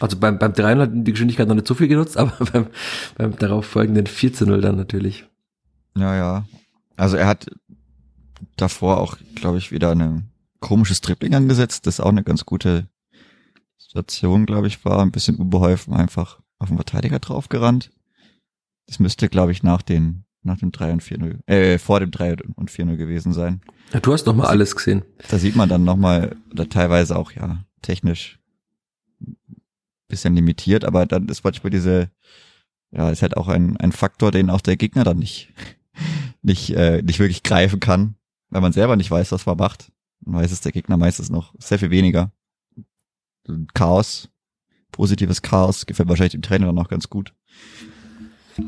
[0.00, 2.66] Also beim, beim 3 hat die Geschwindigkeit noch nicht so viel genutzt, aber beim,
[3.16, 5.24] beim darauf folgenden 4 zu 0 dann natürlich.
[5.96, 6.44] Ja, ja.
[6.96, 7.46] Also er hat
[8.56, 12.88] davor auch, glaube ich, wieder ein komisches Dribbling angesetzt, das auch eine ganz gute
[13.76, 15.00] Situation, glaube ich, war.
[15.00, 17.90] Ein bisschen unbeholfen einfach auf den Verteidiger draufgerannt.
[18.86, 22.36] Das müsste, glaube ich, nach den nach dem 3 und 4-0, äh, vor dem 3
[22.54, 23.60] und 4-0 gewesen sein.
[23.92, 25.02] Ja, du hast noch mal das alles gesehen.
[25.28, 28.38] Da sieht man dann noch mal, oder teilweise auch, ja, technisch
[30.08, 32.10] bisschen limitiert, aber dann ist manchmal diese,
[32.90, 35.52] ja, ist halt auch ein, ein Faktor, den auch der Gegner dann nicht,
[36.42, 38.16] nicht, äh, nicht wirklich greifen kann,
[38.48, 39.92] weil man selber nicht weiß, was man macht.
[40.20, 42.32] Man weiß es der Gegner meistens noch sehr viel weniger.
[43.74, 44.28] Chaos,
[44.90, 47.34] positives Chaos, gefällt wahrscheinlich dem Trainer dann auch ganz gut.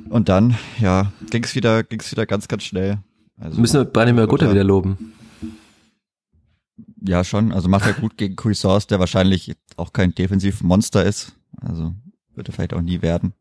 [0.08, 2.98] Und dann, ja, ging's wieder, ging's wieder ganz, ganz schnell.
[3.38, 5.14] Also, Müssen wir Branimir Gutter wieder loben.
[7.02, 7.52] Ja, schon.
[7.52, 11.32] Also macht er gut gegen Cuisance, der wahrscheinlich auch kein Defensivmonster ist.
[11.60, 11.94] Also
[12.34, 13.32] wird er vielleicht auch nie werden.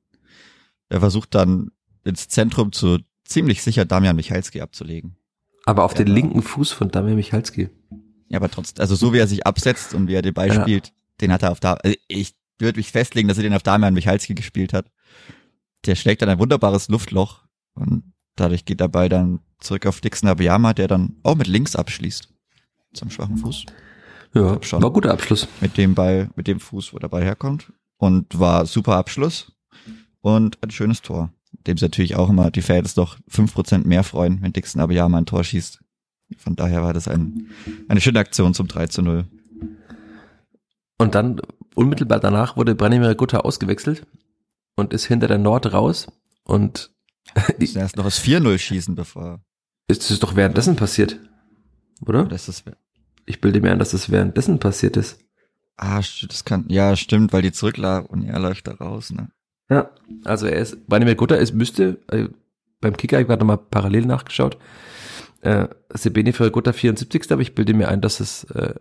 [0.88, 1.72] Er versucht dann
[2.04, 5.16] ins Zentrum zu ziemlich sicher Damian Michalski abzulegen.
[5.66, 7.70] Aber auf ja, den linken Fuß von Damian Michalski.
[8.30, 10.62] Ja, aber trotzdem, also so wie er sich absetzt und wie er den Ball ja.
[10.62, 13.64] spielt, den hat er auf da, also ich würde mich festlegen, dass er den auf
[13.64, 14.88] Damian Michalski gespielt hat.
[15.86, 18.04] Der schlägt dann ein wunderbares Luftloch und
[18.36, 22.30] dadurch geht der Ball dann zurück auf Dixon Abiyama, der dann auch mit links abschließt.
[22.94, 23.66] Zum schwachen Fuß.
[24.34, 24.82] Ja, schon.
[24.82, 25.48] War guter Abschluss.
[25.62, 27.72] Mit dem Ball, mit dem Fuß, wo der Ball herkommt.
[27.98, 29.52] Und war super Abschluss
[30.22, 31.32] und ein schönes Tor
[31.68, 35.18] dem sie natürlich auch immer die Fans doch fünf Prozent mehr freuen, wenn Dixon mal
[35.18, 35.80] ein Tor schießt.
[36.38, 37.50] Von daher war das ein,
[37.88, 39.26] eine schöne Aktion zum 3 zu 0.
[41.00, 41.42] Und dann
[41.76, 44.06] unmittelbar danach wurde Branimir Gutta ausgewechselt
[44.80, 46.08] und ist hinter der Nord raus
[46.44, 46.92] und
[47.60, 49.42] die, erst noch das 4-0 schießen, bevor.
[49.88, 51.20] Ist es doch währenddessen passiert,
[52.06, 52.26] oder?
[52.26, 52.64] Das ist,
[53.26, 55.20] ich bilde mir ein, dass das währenddessen passiert ist.
[55.78, 59.32] Ah, das kann, ja, stimmt, weil die zurücklag und er läuft da raus, ne?
[59.70, 59.92] Ja,
[60.26, 62.28] also er ist, Branimir Gutta, es müsste, äh,
[62.82, 64.58] beim Kicker, ich habe nochmal parallel nachgeschaut,
[65.42, 67.32] äh, Sebeni für Gutta 74.
[67.32, 68.74] Aber ich bilde mir ein, dass es äh,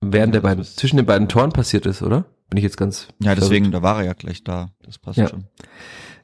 [0.00, 2.24] während der beiden, zwischen den beiden Toren passiert ist, oder?
[2.48, 3.08] Bin ich jetzt ganz.
[3.22, 3.74] Ja, deswegen, verrückt.
[3.74, 4.70] da war er ja gleich da.
[4.82, 5.28] Das passt ja.
[5.28, 5.44] schon.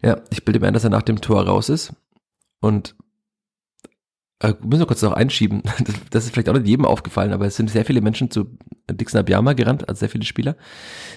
[0.02, 1.92] Ja, ich bilde mir ein, dass er nach dem Tor raus ist.
[2.60, 2.94] Und
[4.40, 5.62] äh, müssen wir kurz noch einschieben.
[5.84, 8.56] Das, das, ist vielleicht auch nicht jedem aufgefallen, aber es sind sehr viele Menschen zu
[8.90, 10.56] Dixon Abiyama gerannt, also sehr viele Spieler.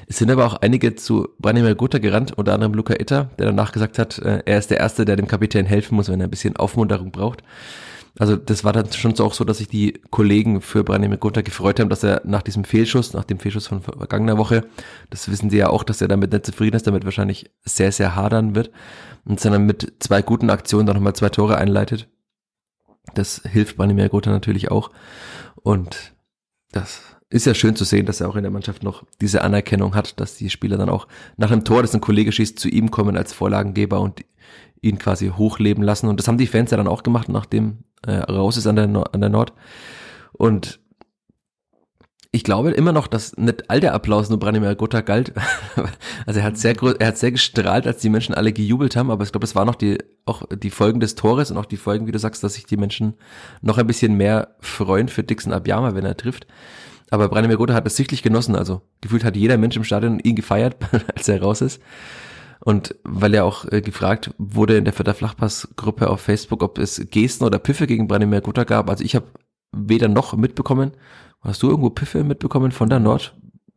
[0.08, 3.72] Es sind aber auch einige zu Branimir Gutta gerannt, unter anderem Luca Itter, der danach
[3.72, 6.32] gesagt hat, äh, er ist der Erste, der dem Kapitän helfen muss, wenn er ein
[6.32, 7.44] bisschen Aufmunterung braucht.
[8.20, 11.42] Also das war dann schon so auch so, dass sich die Kollegen für Branimir Gotha
[11.42, 14.66] gefreut haben, dass er nach diesem Fehlschuss, nach dem Fehlschuss von vergangener Woche,
[15.12, 18.16] das wissen sie ja auch, dass er damit nicht zufrieden ist, damit wahrscheinlich sehr, sehr
[18.16, 18.72] hadern wird
[19.26, 22.10] und sondern mit zwei guten Aktionen dann nochmal zwei Tore einleitet.
[23.14, 24.92] Das hilft Branimir Gotha natürlich auch
[25.56, 26.14] und
[26.72, 29.96] das ist ja schön zu sehen, dass er auch in der Mannschaft noch diese Anerkennung
[29.96, 32.90] hat, dass die Spieler dann auch nach einem Tor, das ein Kollege schießt, zu ihm
[32.90, 34.24] kommen als Vorlagengeber und
[34.82, 36.08] ihn quasi hochleben lassen.
[36.08, 38.86] Und das haben die Fans ja dann auch gemacht, nachdem er raus ist an der,
[38.86, 39.54] an der Nord.
[40.32, 40.80] Und
[42.32, 45.34] ich glaube immer noch, dass nicht all der Applaus nur Branimir Gotha galt.
[46.26, 49.24] also er hat sehr er hat sehr gestrahlt, als die Menschen alle gejubelt haben, aber
[49.24, 52.08] ich glaube, es war noch die, auch die Folgen des Tores und auch die Folgen,
[52.08, 53.16] wie du sagst, dass sich die Menschen
[53.62, 56.48] noch ein bisschen mehr freuen für Dixon Abiyama, wenn er trifft.
[57.10, 60.36] Aber Branimir Gotha hat es sichtlich genossen, also gefühlt hat jeder Mensch im Stadion ihn
[60.36, 60.76] gefeiert,
[61.16, 61.82] als er raus ist.
[62.60, 67.08] Und weil er auch äh, gefragt wurde in der Vierter Flachpass-Gruppe auf Facebook, ob es
[67.12, 68.90] Gesten oder Piffe gegen Branimir Gotha gab.
[68.90, 69.28] Also ich habe
[69.72, 70.92] weder noch mitbekommen.
[71.42, 73.36] Hast du irgendwo Piffe mitbekommen von der Nord?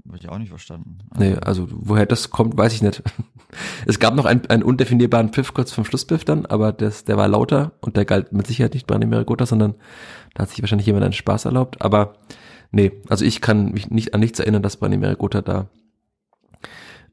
[0.09, 0.99] Habe ich auch nicht verstanden.
[1.11, 3.03] Also nee, also woher das kommt, weiß ich nicht.
[3.85, 7.27] Es gab noch einen, einen undefinierbaren Pfiff kurz vom Schlusspfiff dann, aber das, der war
[7.27, 9.75] lauter und der galt mit Sicherheit nicht Branimir Gotha, sondern
[10.35, 11.83] da hat sich wahrscheinlich jemand einen Spaß erlaubt.
[11.83, 12.15] Aber
[12.71, 15.69] nee, also ich kann mich nicht an nichts erinnern, dass Branimir Gotha da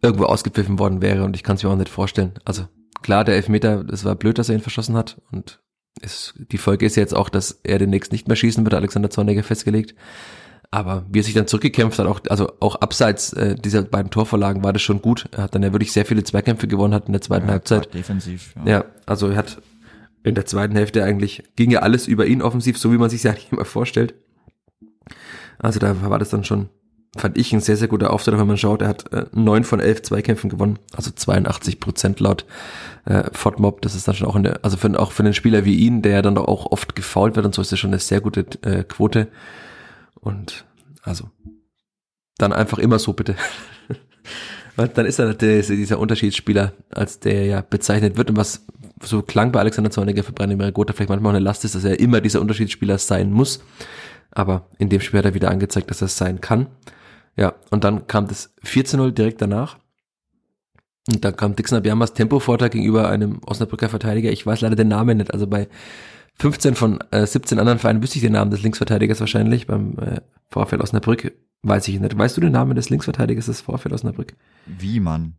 [0.02, 2.34] irgendwo ausgepfiffen worden wäre und ich kann es mir auch nicht vorstellen.
[2.46, 2.67] Also
[3.02, 5.60] klar, der Elfmeter, es war blöd, dass er ihn verschossen hat und
[6.02, 9.43] ist, die Folge ist jetzt auch, dass er demnächst nicht mehr schießen wird, Alexander Zorniger
[9.43, 9.96] festgelegt.
[10.70, 14.63] Aber wie er sich dann zurückgekämpft hat, auch, also auch abseits äh, dieser beiden Torvorlagen
[14.63, 15.30] war das schon gut.
[15.32, 17.93] Er hat dann ja wirklich sehr viele Zweikämpfe gewonnen, hat in der zweiten ja, Halbzeit.
[17.93, 18.54] Defensiv.
[18.65, 18.72] Ja.
[18.72, 19.62] ja, also er hat
[20.24, 23.24] in der zweiten Hälfte eigentlich, ging ja alles über ihn offensiv, so wie man sich
[23.24, 24.13] ja nicht immer vorstellt.
[25.60, 26.70] Also da war das dann schon
[27.15, 28.82] fand ich ein sehr, sehr guter Auftritt, wenn man schaut.
[28.82, 32.46] Er hat äh, neun von elf Zweikämpfen gewonnen, also 82 Prozent laut
[33.06, 33.82] äh, Fortmob.
[33.82, 36.13] Das ist dann schon auch eine, also für, auch für einen Spieler wie ihn, der
[36.13, 38.84] ja dann auch oft gefault wird und so ist das schon eine sehr gute äh,
[38.84, 39.28] Quote.
[40.20, 40.65] Und
[41.04, 41.30] also
[42.38, 43.36] dann einfach immer so bitte.
[44.76, 48.65] Weil dann ist er der, dieser Unterschiedsspieler, als der ja bezeichnet wird und was
[49.02, 51.84] so klang bei Alexander Zorniger für Branimir Gotha vielleicht manchmal auch eine Last ist, dass
[51.84, 53.63] er immer dieser Unterschiedsspieler sein muss.
[54.38, 56.67] Aber in dem Spiel hat er wieder angezeigt, dass es sein kann.
[57.36, 59.80] Ja, und dann kam das 4-0 direkt danach.
[61.08, 64.32] Und dann kam Dixon Abiyamas Tempovorteil gegenüber einem Osnabrücker Verteidiger.
[64.32, 65.34] Ich weiß leider den Namen nicht.
[65.34, 65.67] Also bei
[66.36, 69.65] 15 von äh, 17 anderen Vereinen wüsste ich den Namen des Linksverteidigers wahrscheinlich.
[69.65, 70.21] Beim äh,
[70.52, 72.15] VfL Osnabrück weiß ich nicht.
[72.15, 74.36] Weißt du den Namen des Linksverteidigers des VfL Osnabrück?
[74.67, 75.34] Wie, Mann?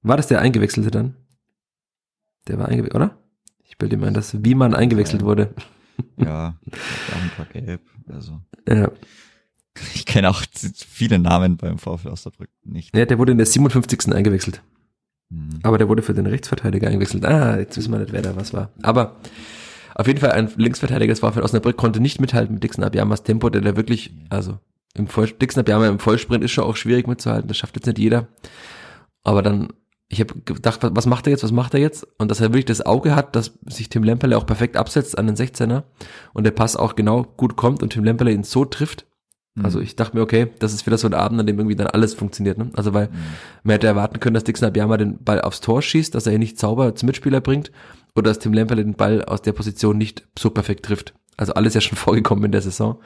[0.00, 1.16] War das der Eingewechselte dann?
[2.46, 3.18] Der war eingewechselt, oder?
[3.64, 5.54] Ich bilde mir ein, dass Wiemann eingewechselt wurde.
[6.18, 6.56] Ja,
[7.12, 7.82] auch ein paar gelb.
[8.08, 8.40] Also.
[8.68, 8.90] Ja.
[9.94, 10.42] Ich kenne auch
[10.88, 12.96] viele Namen beim VfL Osnabrück nicht.
[12.96, 14.12] Ja, der wurde in der 57.
[14.12, 14.62] eingewechselt.
[15.30, 15.60] Mhm.
[15.62, 17.24] Aber der wurde für den Rechtsverteidiger eingewechselt.
[17.24, 18.72] Ah, jetzt wissen wir nicht, wer da was war.
[18.82, 19.16] Aber
[19.94, 23.50] auf jeden Fall ein Linksverteidiger des VfL Osnabrück konnte nicht mithalten mit Dixon Abiyamas Tempo,
[23.50, 24.58] der da wirklich, also
[24.94, 27.48] im Voll, Dixon Abiyama im Vollsprint ist schon auch schwierig mitzuhalten.
[27.48, 28.28] Das schafft jetzt nicht jeder.
[29.22, 29.68] Aber dann
[30.08, 32.06] ich habe gedacht, was macht er jetzt, was macht er jetzt?
[32.18, 35.26] Und dass er wirklich das Auge hat, dass sich Tim Lemperle auch perfekt absetzt an
[35.26, 35.82] den 16er
[36.32, 39.04] und der Pass auch genau gut kommt und Tim Lemperle ihn so trifft,
[39.58, 39.64] Mhm.
[39.64, 41.88] Also ich dachte mir, okay, das ist wieder so ein Abend, an dem irgendwie dann
[41.88, 42.58] alles funktioniert.
[42.58, 42.70] Ne?
[42.74, 43.16] Also weil mhm.
[43.64, 46.40] man hätte erwarten können, dass Dixon Abiyama den Ball aufs Tor schießt, dass er ihn
[46.40, 47.70] nicht sauber zum Mitspieler bringt
[48.14, 51.14] oder dass Tim Lemperle den Ball aus der Position nicht so perfekt trifft.
[51.36, 53.00] Also alles ja schon vorgekommen in der Saison.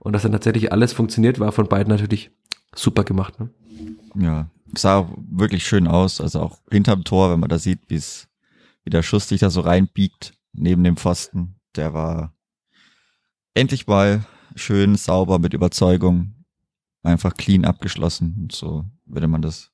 [0.00, 2.30] Und dass dann tatsächlich alles funktioniert, war von beiden natürlich
[2.74, 3.40] super gemacht.
[3.40, 3.50] Ne?
[4.14, 6.20] Ja, sah wirklich schön aus.
[6.20, 8.28] Also auch hinterm Tor, wenn man da sieht, wie es
[8.84, 11.56] wie der Schuss sich da so reinbiegt neben dem Pfosten.
[11.76, 12.34] Der war
[13.54, 16.34] endlich mal schön, sauber, mit Überzeugung,
[17.02, 18.34] einfach clean abgeschlossen.
[18.38, 19.72] Und so würde man das,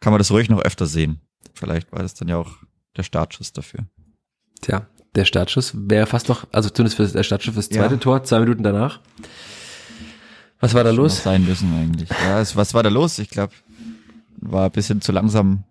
[0.00, 1.20] kann man das ruhig noch öfter sehen.
[1.54, 2.56] Vielleicht war das dann ja auch
[2.96, 3.86] der Startschuss dafür.
[4.62, 8.00] Tja, der Startschuss wäre fast noch, also zumindest für der Startschuss fürs zweite ja.
[8.00, 9.00] Tor, zwei Minuten danach.
[10.58, 11.22] Was war da los?
[11.22, 12.08] Sein müssen eigentlich.
[12.08, 13.18] Ja, es, was war da los?
[13.18, 13.52] Ich glaube,
[14.40, 15.64] war ein bisschen zu langsam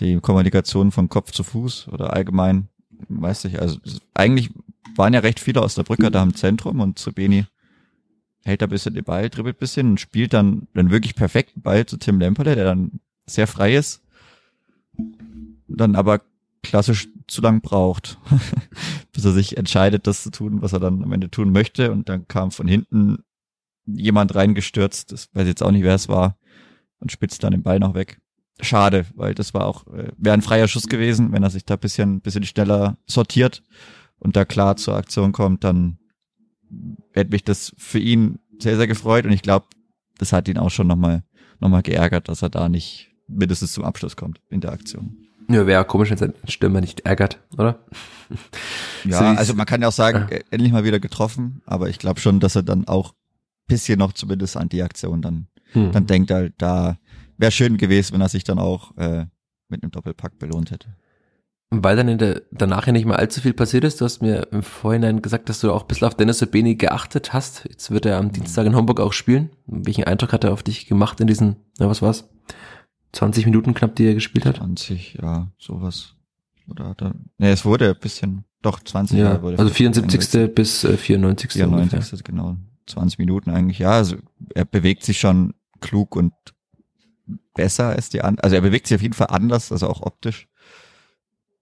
[0.00, 2.68] die Kommunikation von Kopf zu Fuß oder allgemein,
[3.08, 3.60] weiß ich.
[3.60, 3.78] Also
[4.12, 4.50] eigentlich
[4.96, 7.46] waren ja recht viele aus der Brücke da im Zentrum und Zubeni
[8.44, 11.62] hält da ein bisschen den Ball, dribbelt ein bisschen und spielt dann den wirklich perfekten
[11.62, 14.02] Ball zu Tim Lemperle, der dann sehr frei ist,
[15.66, 16.20] dann aber
[16.62, 18.18] klassisch zu lang braucht,
[19.12, 21.90] bis er sich entscheidet, das zu tun, was er dann am Ende tun möchte.
[21.90, 23.18] Und dann kam von hinten
[23.86, 26.36] jemand reingestürzt, das weiß jetzt auch nicht, wer es war,
[27.04, 28.18] und spitzt dann den Ball noch weg.
[28.60, 31.76] Schade, weil das war auch, äh, wäre ein freier Schuss gewesen, wenn er sich da
[31.76, 33.62] bisschen, bisschen schneller sortiert
[34.18, 35.98] und da klar zur Aktion kommt, dann
[37.12, 39.66] hätte mich das für ihn sehr, sehr gefreut und ich glaube,
[40.18, 41.24] das hat ihn auch schon nochmal
[41.60, 45.16] noch mal geärgert, dass er da nicht mindestens zum Abschluss kommt in der Aktion.
[45.48, 47.78] Ja, wäre komisch, wenn sein Stürmer nicht ärgert, oder?
[49.04, 50.38] Ja, so also man kann ja auch sagen, ja.
[50.50, 53.12] endlich mal wieder getroffen, aber ich glaube schon, dass er dann auch
[53.66, 55.92] bisschen noch zumindest an die Aktion dann, hm.
[55.92, 56.98] dann denkt halt, da
[57.36, 59.26] wäre schön gewesen, wenn er sich dann auch äh,
[59.68, 60.96] mit einem Doppelpack belohnt hätte.
[61.70, 64.48] Weil dann in der, danach ja nicht mehr allzu viel passiert ist, du hast mir
[64.52, 67.64] im Vorhinein gesagt, dass du auch ein bisschen auf Dennis Obeni geachtet hast.
[67.68, 69.50] Jetzt wird er am Dienstag in Homburg auch spielen.
[69.66, 72.28] Welchen Eindruck hat er auf dich gemacht in diesen, na was war's?
[73.12, 74.56] 20 Minuten knapp, die er gespielt hat?
[74.56, 76.14] 20, ja, sowas.
[76.68, 80.54] Oder hat er, ne, es wurde ein bisschen, doch 20 ja, wurde Also 74.
[80.54, 81.52] bis äh, 94.
[81.52, 81.98] 94.
[81.98, 82.18] Ungefähr.
[82.24, 82.56] genau.
[82.86, 83.92] 20 Minuten eigentlich, ja.
[83.92, 84.16] Also
[84.54, 86.32] er bewegt sich schon klug und
[87.54, 88.40] besser als die anderen.
[88.40, 90.48] Also er bewegt sich auf jeden Fall anders, also auch optisch.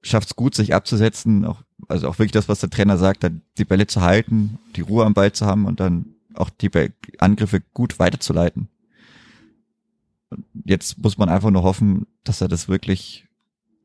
[0.00, 3.42] Schafft es gut, sich abzusetzen, auch, also auch wirklich das, was der Trainer sagt, dann
[3.58, 6.70] die Bälle zu halten, die Ruhe am Ball zu haben und dann auch die
[7.18, 8.68] Angriffe gut weiterzuleiten.
[10.64, 13.26] Jetzt muss man einfach nur hoffen, dass er das wirklich,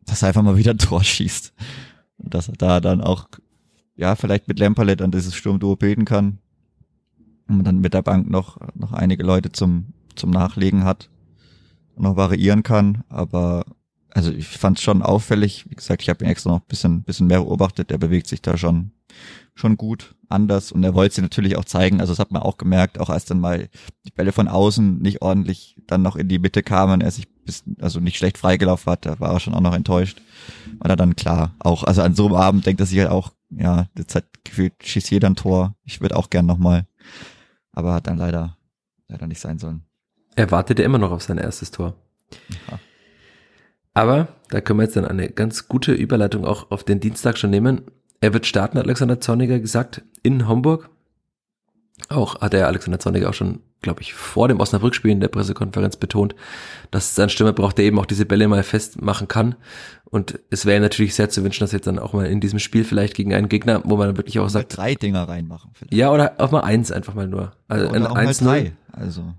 [0.05, 1.53] dass er einfach mal wieder ein Tor schießt.
[2.19, 3.27] Und dass er da dann auch,
[3.95, 6.39] ja, vielleicht mit Lemperle dann dieses Sturmduo bilden kann.
[7.47, 11.09] Und dann mit der Bank noch, noch einige Leute zum, zum Nachlegen hat
[11.95, 13.03] und noch variieren kann.
[13.09, 13.65] Aber
[14.11, 15.65] also ich fand es schon auffällig.
[15.69, 17.89] Wie gesagt, ich habe ihn extra noch ein bisschen, bisschen mehr beobachtet.
[17.89, 18.91] Der bewegt sich da schon,
[19.55, 22.01] schon gut anders und er wollte sie natürlich auch zeigen.
[22.01, 23.69] Also das hat man auch gemerkt, auch als dann mal
[24.05, 27.63] die Bälle von außen nicht ordentlich dann noch in die Mitte kamen, er sich bis,
[27.79, 30.21] also nicht schlecht freigelaufen hat, da war er schon auch noch enttäuscht.
[30.79, 33.31] War er dann klar, auch, also an so einem Abend denkt er sich halt auch,
[33.49, 35.75] ja, jetzt hat gefühlt, schießt jeder ein Tor.
[35.85, 36.85] Ich würde auch gern nochmal.
[37.71, 38.57] Aber hat dann leider,
[39.07, 39.83] leider nicht sein sollen.
[40.37, 41.95] Er wartet ja immer noch auf sein erstes Tor.
[42.69, 42.79] Ja.
[43.95, 47.49] Aber da können wir jetzt dann eine ganz gute Überleitung auch auf den Dienstag schon
[47.49, 47.81] nehmen.
[48.21, 50.91] Er wird starten, hat Alexander Zorniger gesagt, in Homburg.
[52.09, 55.97] Auch hat er Alexander Zorniger auch schon, glaube ich, vor dem Osnabrück-Spiel in der Pressekonferenz
[55.97, 56.35] betont,
[56.91, 59.55] dass sein Stürmer braucht, der eben auch diese Bälle mal festmachen kann.
[60.05, 62.83] Und es wäre natürlich sehr zu wünschen, dass jetzt dann auch mal in diesem Spiel
[62.83, 64.77] vielleicht gegen einen Gegner, wo man wirklich auch sagt.
[64.77, 65.71] Drei Dinger reinmachen.
[65.73, 65.95] Vielleicht.
[65.95, 67.53] Ja, oder auch mal eins einfach mal nur.
[67.67, 68.73] Also oder ein 1 drei.
[68.91, 69.33] Also.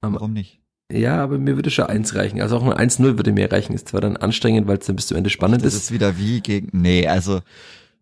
[0.00, 0.60] Warum nicht?
[0.90, 2.40] Ja, aber mir würde schon eins reichen.
[2.40, 3.74] Also auch ein 1-0 würde mir reichen.
[3.74, 5.76] Ist zwar dann anstrengend, weil es dann bis zum Ende spannend das ist.
[5.76, 7.40] Das ist wieder wie gegen, nee, also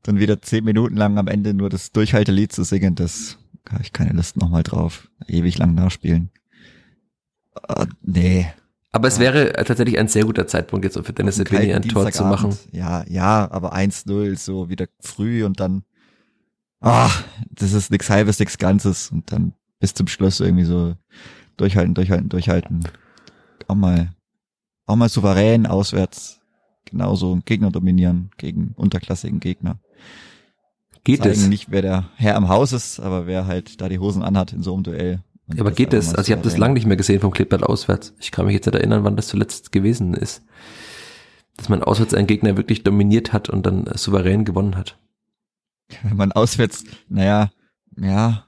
[0.02, 3.36] dann wieder zehn Minuten lang am Ende nur das Durchhaltelied zu singen, das
[3.68, 5.08] habe ich keine Lust nochmal drauf.
[5.26, 6.30] Ewig lang nachspielen.
[7.68, 8.46] Uh, nee.
[8.90, 12.24] Aber es wäre tatsächlich ein sehr guter Zeitpunkt jetzt für Dennis Sebini ein Tor zu
[12.24, 12.56] machen.
[12.72, 15.82] Ja, ja, aber 1-0 so wieder früh und dann,
[16.80, 20.94] ach, das ist nix halbes, nix Ganzes und dann bis zum Schluss irgendwie so
[21.58, 22.84] durchhalten, durchhalten, durchhalten.
[23.66, 24.14] Auch mal,
[24.86, 26.38] auch mal souverän auswärts
[26.86, 29.78] genauso Gegner dominieren gegen unterklassigen Gegner.
[31.04, 31.48] Geht Zeigen es?
[31.48, 34.62] nicht, wer der Herr am Haus ist, aber wer halt da die Hosen anhat in
[34.62, 35.22] so einem Duell.
[35.52, 36.14] Ja, aber geht es?
[36.14, 38.14] Also ich habe das lange nicht mehr gesehen vom Kleeblatt auswärts.
[38.20, 40.42] Ich kann mich jetzt nicht erinnern, wann das zuletzt gewesen ist.
[41.56, 44.98] Dass man auswärts einen Gegner wirklich dominiert hat und dann souverän gewonnen hat.
[46.02, 47.50] Wenn man auswärts, naja,
[47.96, 48.44] ja,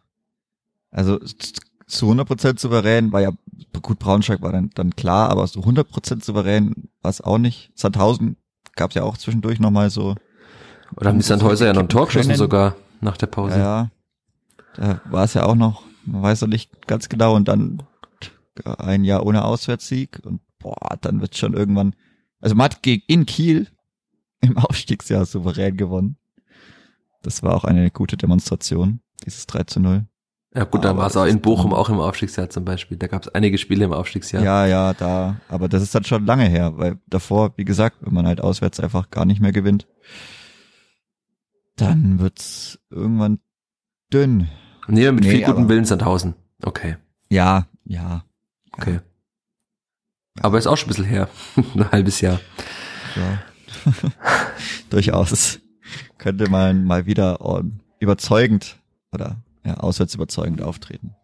[0.91, 1.19] also
[1.91, 3.33] zu 100% souverän war ja,
[3.83, 7.73] gut, Braunschweig war dann, dann klar, aber so 100% souverän war es auch nicht.
[7.75, 8.37] Sandhausen
[8.77, 10.15] gab es ja auch zwischendurch nochmal so.
[10.97, 13.59] Oder haben die Sandhäuser ja noch ein Tor geschossen sogar nach der Pause.
[13.59, 13.91] Ja,
[14.77, 17.83] da war es ja auch noch, man weiß noch nicht ganz genau und dann
[18.65, 21.95] ein Jahr ohne Auswärtssieg und boah, dann wird schon irgendwann,
[22.41, 23.69] also man hat gegen in Kiel
[24.41, 26.17] im Aufstiegsjahr souverän gewonnen.
[27.23, 30.07] Das war auch eine gute Demonstration, dieses 3 zu 0.
[30.53, 32.97] Ja gut, dann war es auch in Bochum auch im Aufstiegsjahr zum Beispiel.
[32.97, 34.43] Da gab es einige Spiele im Aufstiegsjahr.
[34.43, 35.37] Ja, ja, da.
[35.49, 38.81] Aber das ist dann schon lange her, weil davor, wie gesagt, wenn man halt auswärts
[38.81, 39.87] einfach gar nicht mehr gewinnt,
[41.77, 43.39] dann wird's irgendwann
[44.13, 44.49] dünn.
[44.89, 46.35] Nee, mit nee, viel guten Willen Sandhausen.
[46.63, 46.97] Okay.
[47.29, 48.25] Ja, ja.
[48.73, 48.95] Okay.
[48.95, 50.45] Ja.
[50.45, 51.29] Aber ist auch schon ein bisschen her.
[51.75, 52.41] ein halbes Jahr.
[53.15, 53.93] Ja.
[54.91, 55.61] Durchaus.
[56.19, 57.39] Könnte man mal wieder
[58.01, 58.77] überzeugend
[59.13, 61.15] oder ja, auswärts überzeugend auftreten.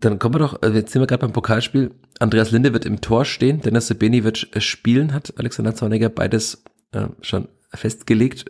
[0.00, 1.94] Dann kommen wir doch, äh, jetzt sind wir gerade beim Pokalspiel.
[2.18, 6.64] Andreas Linde wird im Tor stehen, Dennis Sebeni wird äh, spielen, hat Alexander Zorniger beides
[6.92, 8.44] äh, schon festgelegt.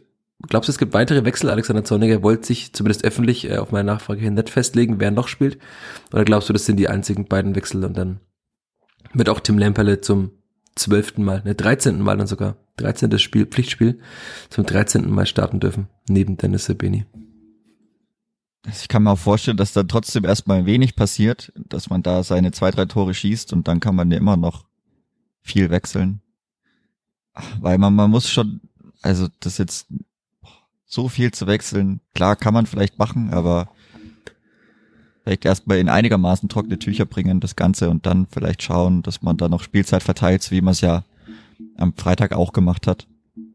[0.49, 1.49] Glaubst du, es gibt weitere Wechsel?
[1.49, 5.29] Alexander Zorniger wollte sich zumindest öffentlich äh, auf meine Nachfrage hin nicht festlegen, wer noch
[5.29, 5.59] spielt.
[6.13, 8.21] Oder glaubst du, das sind die einzigen beiden Wechsel und dann
[9.15, 10.33] wird auch Tim Lemperle zum
[10.75, 14.01] zwölften Mal, ne, dreizehnten Mal dann sogar, dreizehntes Spiel, Pflichtspiel,
[14.51, 17.07] zum dreizehnten Mal starten dürfen, neben Dennis Sebeni.
[18.69, 22.53] Ich kann mir auch vorstellen, dass da trotzdem erstmal wenig passiert, dass man da seine
[22.53, 24.65] zwei, drei Tore schießt und dann kann man ja immer noch
[25.41, 26.21] viel wechseln.
[27.61, 28.61] Weil man, man muss schon,
[29.03, 29.87] also das jetzt
[30.85, 33.69] so viel zu wechseln, klar kann man vielleicht machen, aber
[35.23, 39.37] vielleicht erstmal in einigermaßen trockene Tücher bringen, das Ganze, und dann vielleicht schauen, dass man
[39.37, 41.05] da noch Spielzeit verteilt, wie man es ja
[41.77, 43.07] am Freitag auch gemacht hat.
[43.35, 43.55] Mhm.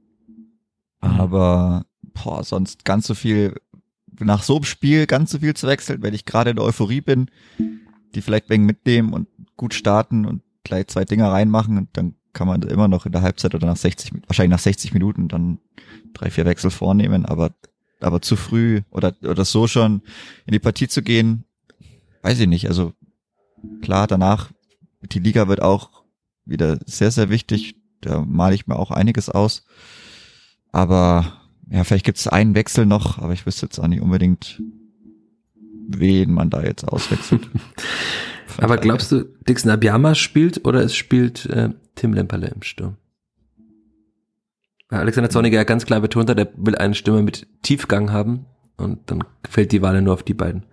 [1.00, 3.56] Aber boah, sonst ganz so viel,
[4.20, 7.02] nach so einem Spiel ganz so viel zu wechseln, wenn ich gerade in der Euphorie
[7.02, 7.30] bin,
[8.16, 12.48] die vielleicht wegen mitnehmen und gut starten und gleich zwei Dinger reinmachen und dann kann
[12.48, 15.60] man immer noch in der Halbzeit oder nach 60, wahrscheinlich nach 60 Minuten dann
[16.14, 17.52] drei, vier Wechsel vornehmen, aber,
[18.00, 20.02] aber zu früh oder, oder so schon
[20.46, 21.44] in die Partie zu gehen,
[22.22, 22.68] weiß ich nicht.
[22.68, 22.94] Also
[23.82, 24.52] klar, danach,
[25.02, 26.04] die Liga wird auch
[26.46, 27.76] wieder sehr, sehr wichtig.
[28.02, 29.66] Da male ich mir auch einiges aus.
[30.72, 31.41] Aber
[31.72, 34.62] ja, vielleicht gibt es einen Wechsel noch, aber ich wüsste jetzt auch nicht unbedingt,
[35.88, 37.50] wen man da jetzt auswechselt.
[38.58, 42.98] aber glaubst du, Dixon Abiyama spielt oder es spielt äh, Tim Lemperle im Sturm?
[44.90, 48.46] Weil Alexander Zorniger ja ganz klar betont hat, er will eine Stimme mit Tiefgang haben
[48.76, 50.66] und dann fällt die Wahl nur auf die beiden.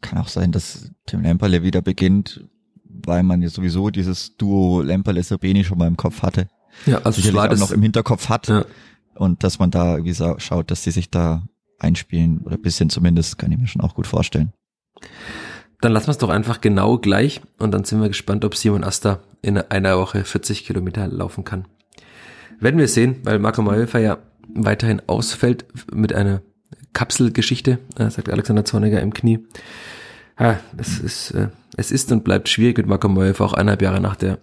[0.00, 2.48] Kann auch sein, dass Tim Lemperle wieder beginnt,
[2.84, 6.48] weil man ja sowieso dieses Duo Lemperle-Sabeni schon mal im Kopf hatte.
[6.86, 8.48] Ja, also Sicherlich war das noch im Hinterkopf hat.
[8.48, 8.64] Ja.
[9.18, 11.42] Und dass man da wie schaut, dass sie sich da
[11.78, 14.52] einspielen oder bisschen zumindest, kann ich mir schon auch gut vorstellen.
[15.80, 18.84] Dann lassen wir es doch einfach genau gleich und dann sind wir gespannt, ob Simon
[18.84, 21.66] Asta in einer Woche 40 Kilometer laufen kann.
[22.60, 24.18] Werden wir sehen, weil Marco Mayhofer ja
[24.54, 26.42] weiterhin ausfällt mit einer
[26.92, 29.40] Kapselgeschichte, äh, sagt Alexander Zorniger im Knie.
[30.38, 34.00] Ja, es ist, äh, es ist und bleibt schwierig mit Marco Mayhofer auch eineinhalb Jahre
[34.00, 34.38] nach der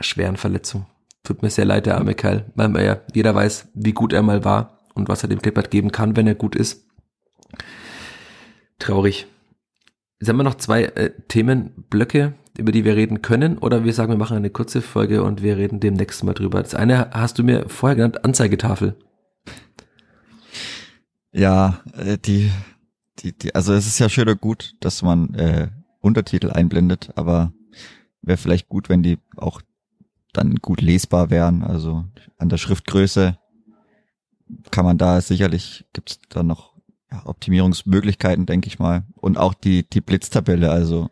[0.00, 0.86] schweren Verletzung.
[1.24, 4.44] Tut mir sehr leid, der arme Kerl, weil ja jeder weiß, wie gut er mal
[4.44, 6.86] war und was er dem Clippert geben kann, wenn er gut ist.
[8.78, 9.26] Traurig.
[10.18, 14.12] Jetzt haben wir noch zwei äh, Themenblöcke, über die wir reden können, oder wir sagen,
[14.12, 16.62] wir machen eine kurze Folge und wir reden demnächst mal drüber.
[16.62, 18.96] Das eine hast du mir vorher genannt, Anzeigetafel.
[21.32, 22.50] Ja, äh, die,
[23.20, 25.68] die, die, also es ist ja schön und gut, dass man äh,
[26.00, 27.52] Untertitel einblendet, aber
[28.20, 29.62] wäre vielleicht gut, wenn die auch
[30.32, 31.62] dann gut lesbar wären.
[31.62, 32.04] Also
[32.38, 33.38] an der Schriftgröße
[34.70, 36.72] kann man da sicherlich, gibt's da noch
[37.10, 39.04] ja, Optimierungsmöglichkeiten, denke ich mal.
[39.16, 41.10] Und auch die, die Blitztabelle, also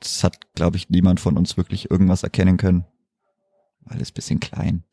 [0.00, 2.84] das hat, glaube ich, niemand von uns wirklich irgendwas erkennen können.
[3.86, 4.84] Alles bisschen klein.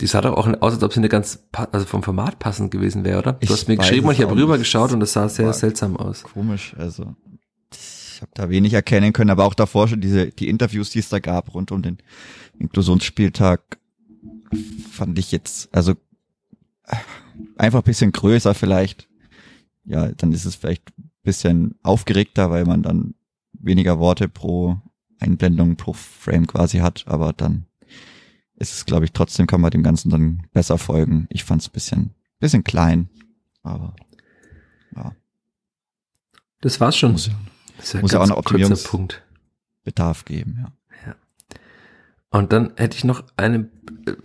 [0.00, 3.04] Die sah doch auch aus, als ob sie eine ganz, also vom Format passend gewesen
[3.04, 3.32] wäre, oder?
[3.34, 5.96] Du ich hast mir geschrieben und ich habe rüber geschaut und es sah sehr seltsam
[5.96, 6.24] aus.
[6.24, 7.14] Komisch, also
[8.24, 11.18] habe da wenig erkennen können, aber auch davor schon diese die Interviews, die es da
[11.18, 11.98] gab rund um den
[12.58, 13.78] Inklusionsspieltag,
[14.90, 15.94] fand ich jetzt, also
[17.56, 19.08] einfach bisschen größer vielleicht.
[19.84, 23.14] Ja, dann ist es vielleicht bisschen aufgeregter, weil man dann
[23.52, 24.78] weniger Worte pro
[25.20, 27.66] Einblendung, pro Frame quasi hat, aber dann
[28.56, 31.26] ist es, glaube ich, trotzdem kann man dem Ganzen dann besser folgen.
[31.30, 33.08] Ich fand es bisschen, bisschen klein,
[33.62, 33.94] aber
[34.94, 35.14] ja.
[36.60, 37.12] Das war's schon.
[37.12, 37.30] Muss,
[37.92, 40.72] ja, muss ja auch noch Optimierungsbedarf geben, ja.
[42.34, 43.68] Und dann hätte ich noch eine,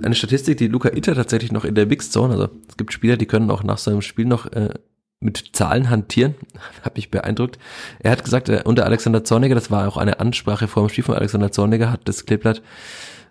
[0.03, 3.17] eine Statistik, die Luca Itter tatsächlich noch in der Mixed Zone, also es gibt Spieler,
[3.17, 4.73] die können auch nach so einem Spiel noch äh,
[5.19, 6.33] mit Zahlen hantieren,
[6.81, 7.59] hat mich beeindruckt.
[7.99, 11.03] Er hat gesagt, äh, unter Alexander Zorniger, das war auch eine Ansprache vor dem Spiel
[11.03, 12.63] von Alexander Zorniger, hat das Kleeblatt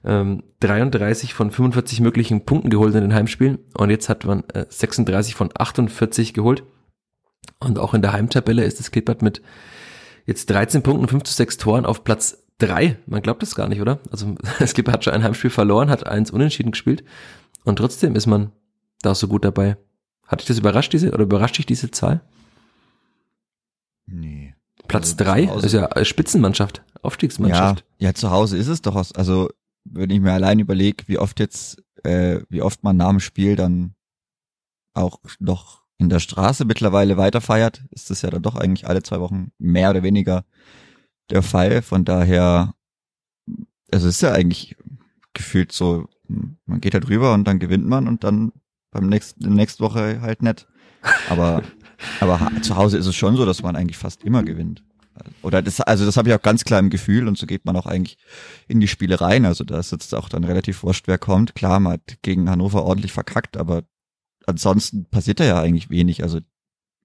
[0.05, 4.66] ähm, 33 von 45 möglichen Punkten geholt in den Heimspielen und jetzt hat man äh,
[4.69, 6.62] 36 von 48 geholt.
[7.59, 9.43] Und auch in der Heimtabelle ist das Kleeblatt mit
[10.29, 12.99] jetzt 13 Punkten, 5 zu 6 Toren auf Platz 3.
[13.07, 13.99] Man glaubt das gar nicht, oder?
[14.12, 17.03] Also das Kleeblatt hat schon ein Heimspiel verloren, hat eins unentschieden gespielt
[17.64, 18.53] und trotzdem ist man
[19.01, 19.79] da so gut dabei.
[20.26, 22.20] Hat dich das überrascht, diese, oder überrascht dich diese Zahl?
[24.07, 24.55] Nee.
[24.87, 27.85] Platz also drei ist ja Spitzenmannschaft, Aufstiegsmannschaft.
[27.99, 29.49] Ja, ja, zu Hause ist es doch, aus, also
[29.85, 33.57] wenn ich mir allein überlege, wie oft jetzt, äh, wie oft man nach dem Spiel
[33.57, 33.95] dann
[34.93, 39.20] auch noch in der Straße mittlerweile weiterfeiert, ist das ja dann doch eigentlich alle zwei
[39.20, 40.44] Wochen mehr oder weniger
[41.30, 41.82] der Fall.
[41.82, 42.74] Von daher,
[43.90, 44.76] also es ist ja eigentlich
[45.34, 48.53] gefühlt so, man geht da halt drüber und dann gewinnt man und dann
[48.90, 50.68] beim nächsten, nächste Woche halt nicht.
[51.28, 51.62] Aber,
[52.20, 54.84] aber zu Hause ist es schon so, dass man eigentlich fast immer gewinnt.
[55.42, 57.76] Oder das, also das habe ich auch ganz klar im Gefühl und so geht man
[57.76, 58.18] auch eigentlich
[58.68, 59.46] in die Spiele rein.
[59.46, 61.57] Also da ist jetzt auch dann relativ wurscht, wer kommt.
[61.57, 63.82] Klar, man hat gegen Hannover ordentlich verkackt, aber
[64.49, 66.22] ansonsten passiert da ja eigentlich wenig.
[66.22, 66.40] Also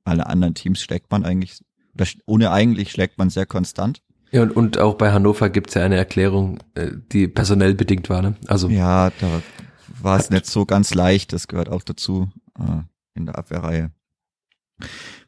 [0.04, 1.62] alle anderen Teams schlägt man eigentlich,
[1.94, 4.02] oder ohne eigentlich schlägt man sehr konstant.
[4.32, 8.22] Ja, und, und auch bei Hannover gibt's ja eine Erklärung, äh, die personell bedingt war.
[8.22, 8.36] Ne?
[8.48, 9.42] Also ja, da
[10.02, 11.34] war es nicht so ganz leicht.
[11.34, 12.82] Das gehört auch dazu äh,
[13.14, 13.92] in der Abwehrreihe.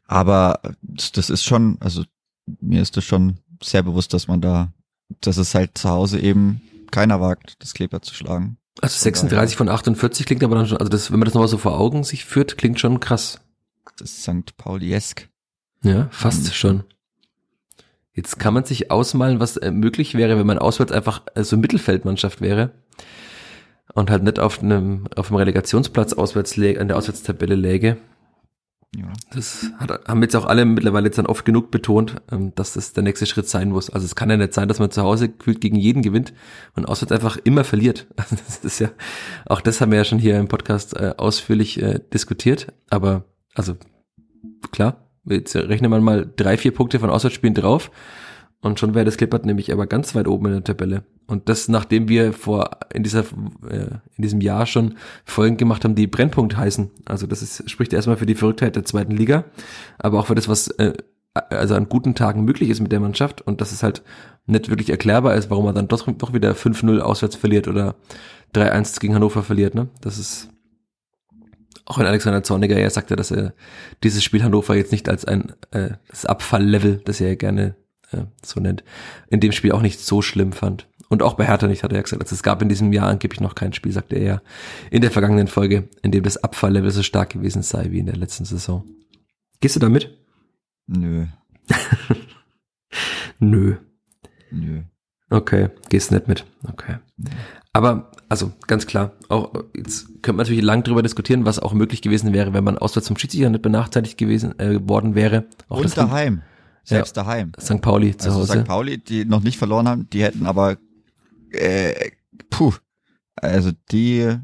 [0.07, 2.03] Aber das ist schon, also
[2.61, 4.74] mir ist das schon sehr bewusst, dass man da,
[5.22, 6.61] dass es halt zu Hause eben
[6.91, 8.57] keiner wagt, das Kleber zu schlagen.
[8.82, 11.58] Also 36 von 48 klingt aber dann schon, also das, wenn man das nochmal so
[11.58, 13.40] vor Augen sich führt, klingt schon krass.
[13.98, 14.58] Das ist St.
[14.58, 15.30] Pauli-esk.
[15.84, 16.84] Ja, fast schon.
[18.14, 21.58] Jetzt kann man sich ausmalen, was äh, möglich wäre, wenn man auswärts einfach äh, so
[21.58, 22.72] Mittelfeldmannschaft wäre.
[23.94, 27.98] und halt nicht auf einem, auf einem Relegationsplatz auswärts läge, an der Auswärtstabelle läge.
[28.96, 29.12] Ja.
[29.34, 32.93] Das hat, haben jetzt auch alle mittlerweile jetzt dann oft genug betont, ähm, dass das
[32.93, 33.89] der nächste Schritt sein muss.
[33.89, 36.34] Also es kann ja nicht sein, dass man zu Hause gefühlt gegen jeden gewinnt
[36.76, 38.08] und auswärts einfach immer verliert.
[38.18, 38.89] Also das ist ja,
[39.46, 42.74] auch das haben wir ja schon hier im Podcast äh, ausführlich äh, diskutiert.
[42.89, 43.76] Aber also
[44.72, 47.91] klar, jetzt rechnet man mal drei, vier Punkte von Auswärtsspielen drauf
[48.62, 51.03] und schon wäre das Klippert nämlich aber ganz weit oben in der Tabelle.
[51.28, 53.22] Und das, nachdem wir vor in dieser
[53.70, 56.91] äh, in diesem Jahr schon Folgen gemacht haben, die Brennpunkt heißen.
[57.06, 59.45] Also das ist, spricht erstmal für die Verrücktheit der zweiten Liga,
[59.97, 60.93] aber auch für das, was äh,
[61.34, 64.03] also an guten Tagen möglich ist mit der Mannschaft und dass es halt
[64.45, 67.95] nicht wirklich erklärbar ist, warum man dann doch, doch wieder 5-0 auswärts verliert oder
[68.53, 69.76] 3-1 gegen Hannover verliert.
[69.76, 69.89] Ne?
[70.01, 70.49] Das ist
[71.86, 73.53] auch wenn Alexander Zorniger ja sagte, dass er
[74.03, 77.76] dieses Spiel Hannover jetzt nicht als ein äh, das Abfalllevel, das er gerne
[78.16, 78.84] äh, so nennt,
[79.30, 80.88] in dem Spiel auch nicht so schlimm fand.
[81.07, 82.22] Und auch bei Hertha nicht, hat er ja gesagt.
[82.22, 84.41] Also es gab in diesem Jahr angeblich noch kein Spiel, sagte er ja
[84.89, 88.16] in der vergangenen Folge, in dem das Abfalllevel so stark gewesen sei wie in der
[88.16, 88.84] letzten Saison.
[89.59, 90.18] Gehst du da mit?
[90.88, 91.26] Nö.
[93.39, 93.76] Nö.
[94.51, 94.82] Nö.
[95.30, 96.45] Okay, gehst nicht mit.
[96.68, 96.97] Okay.
[97.74, 102.01] Aber, also ganz klar, auch jetzt könnte man natürlich lang drüber diskutieren, was auch möglich
[102.01, 105.45] gewesen wäre, wenn man auswärts zum Schiedsrichter nicht benachteiligt gewesen äh, worden wäre.
[105.68, 106.41] Auch Und daheim.
[106.86, 107.52] Selbst ja, daheim.
[107.60, 107.82] St.
[107.82, 108.60] Pauli zu also Hause.
[108.62, 108.66] St.
[108.66, 110.78] Pauli, die noch nicht verloren haben, die hätten aber
[111.52, 112.12] äh,
[112.50, 112.74] puh,
[113.36, 114.38] also die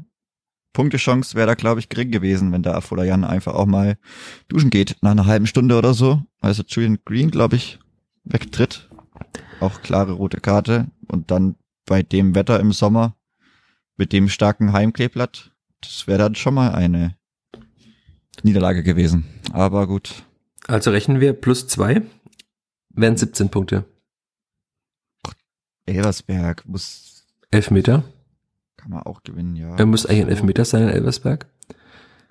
[0.72, 3.98] Punktechance wäre da, glaube ich, gering gewesen, wenn da Afola Jan einfach auch mal
[4.48, 6.22] duschen geht nach einer halben Stunde oder so.
[6.40, 7.78] Also Julian Green, glaube ich,
[8.24, 8.88] wegtritt.
[9.60, 10.88] Auch klare rote Karte.
[11.08, 13.16] Und dann bei dem Wetter im Sommer
[13.96, 17.16] mit dem starken Heimkleeblatt, das wäre dann schon mal eine
[18.42, 19.24] Niederlage gewesen.
[19.52, 20.24] Aber gut.
[20.66, 22.02] Also rechnen wir plus zwei
[22.94, 23.84] wären 17 Punkte.
[25.86, 27.26] Elversberg muss.
[27.50, 28.04] Elfmeter?
[28.76, 29.76] Kann man auch gewinnen, ja.
[29.76, 31.46] Er muss eigentlich ein Elfmeter sein in Elversberg.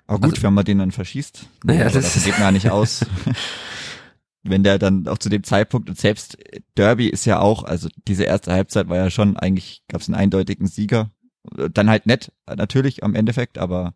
[0.06, 1.46] Aber gut, also, wenn man den dann verschießt.
[1.64, 3.06] Naja, das, das geht mir ja nicht aus.
[4.42, 6.36] wenn der dann auch zu dem Zeitpunkt und selbst
[6.76, 10.16] Derby ist ja auch, also diese erste Halbzeit war ja schon eigentlich, gab es einen
[10.16, 11.10] eindeutigen Sieger.
[11.72, 13.94] Dann halt nett, natürlich am Endeffekt, aber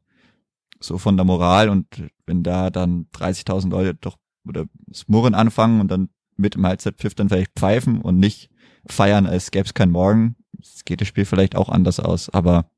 [0.81, 1.87] so von der Moral und
[2.27, 7.15] wenn da dann 30.000 Leute doch oder das Murren anfangen und dann mit im Halbzeitpfiff
[7.15, 8.51] dann vielleicht pfeifen und nicht
[8.87, 10.37] feiern, als gäbe es kein Morgen.
[10.61, 12.71] Es geht das Spiel vielleicht auch anders aus, aber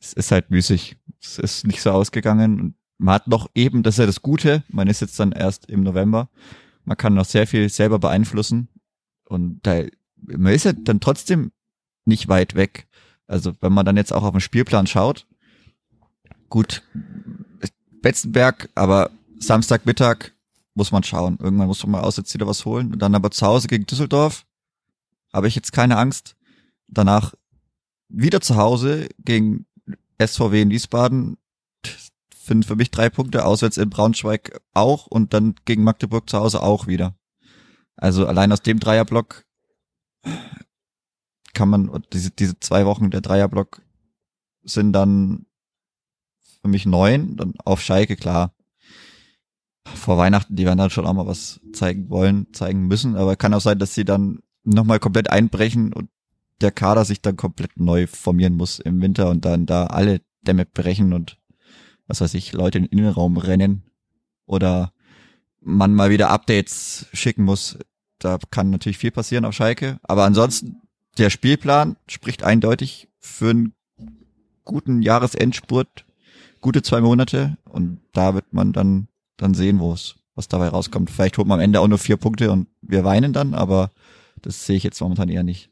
[0.00, 0.96] es ist halt müßig.
[1.20, 4.62] Es ist nicht so ausgegangen und man hat noch eben, das ist ja das Gute,
[4.68, 6.28] man ist jetzt dann erst im November,
[6.84, 8.68] man kann noch sehr viel selber beeinflussen
[9.24, 9.84] und da,
[10.16, 11.52] man ist ja dann trotzdem
[12.04, 12.88] nicht weit weg.
[13.26, 15.26] Also wenn man dann jetzt auch auf den Spielplan schaut,
[16.48, 16.82] gut,
[18.02, 20.32] Betzenberg, aber Samstagmittag
[20.78, 21.38] muss man schauen.
[21.42, 22.92] Irgendwann muss man mal auswärts wieder was holen.
[22.92, 24.46] Und dann aber zu Hause gegen Düsseldorf
[25.32, 26.36] habe ich jetzt keine Angst.
[26.86, 27.34] Danach
[28.08, 29.66] wieder zu Hause gegen
[30.18, 31.36] SVW in Wiesbaden
[32.32, 36.62] finden für mich drei Punkte, auswärts in Braunschweig auch und dann gegen Magdeburg zu Hause
[36.62, 37.14] auch wieder.
[37.96, 39.44] Also allein aus dem Dreierblock
[41.52, 43.82] kann man, diese, diese zwei Wochen der Dreierblock
[44.62, 45.44] sind dann
[46.62, 48.54] für mich neun, dann auf Schalke klar
[49.94, 53.54] vor Weihnachten, die werden dann schon auch mal was zeigen wollen, zeigen müssen, aber kann
[53.54, 56.08] auch sein, dass sie dann nochmal komplett einbrechen und
[56.60, 60.66] der Kader sich dann komplett neu formieren muss im Winter und dann da alle Dämme
[60.66, 61.38] brechen und
[62.06, 63.82] was weiß ich, Leute in den Innenraum rennen
[64.46, 64.92] oder
[65.60, 67.78] man mal wieder Updates schicken muss.
[68.18, 70.80] Da kann natürlich viel passieren auf Schalke, aber ansonsten
[71.18, 73.74] der Spielplan spricht eindeutig für einen
[74.64, 76.06] guten Jahresendspurt,
[76.60, 79.07] gute zwei Monate und da wird man dann
[79.38, 81.10] dann sehen, wo es, was dabei rauskommt.
[81.10, 83.90] Vielleicht holt man am Ende auch nur vier Punkte und wir weinen dann, aber
[84.42, 85.70] das sehe ich jetzt momentan eher nicht.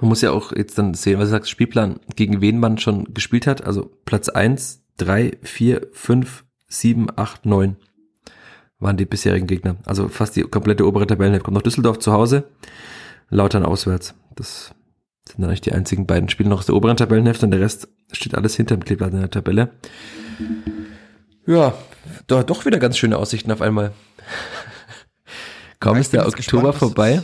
[0.00, 3.12] Man muss ja auch jetzt dann sehen, was du sagst, Spielplan, gegen wen man schon
[3.12, 3.64] gespielt hat.
[3.64, 7.76] Also Platz eins, drei, vier, fünf, sieben, acht, neun
[8.78, 9.76] waren die bisherigen Gegner.
[9.84, 11.44] Also fast die komplette obere Tabellenhälfte.
[11.44, 12.44] Kommt noch Düsseldorf zu Hause,
[13.28, 14.14] Lautern auswärts.
[14.34, 14.72] Das
[15.28, 17.88] sind dann eigentlich die einzigen beiden Spiele noch aus der oberen Tabellenhälfte und der Rest
[18.10, 19.70] steht alles hinter dem Kleeblatt in der Tabelle.
[21.46, 21.74] Ja,
[22.26, 23.92] doch, doch wieder ganz schöne Aussichten auf einmal.
[25.80, 27.22] Kaum ja, ist der Oktober gespannt, vorbei.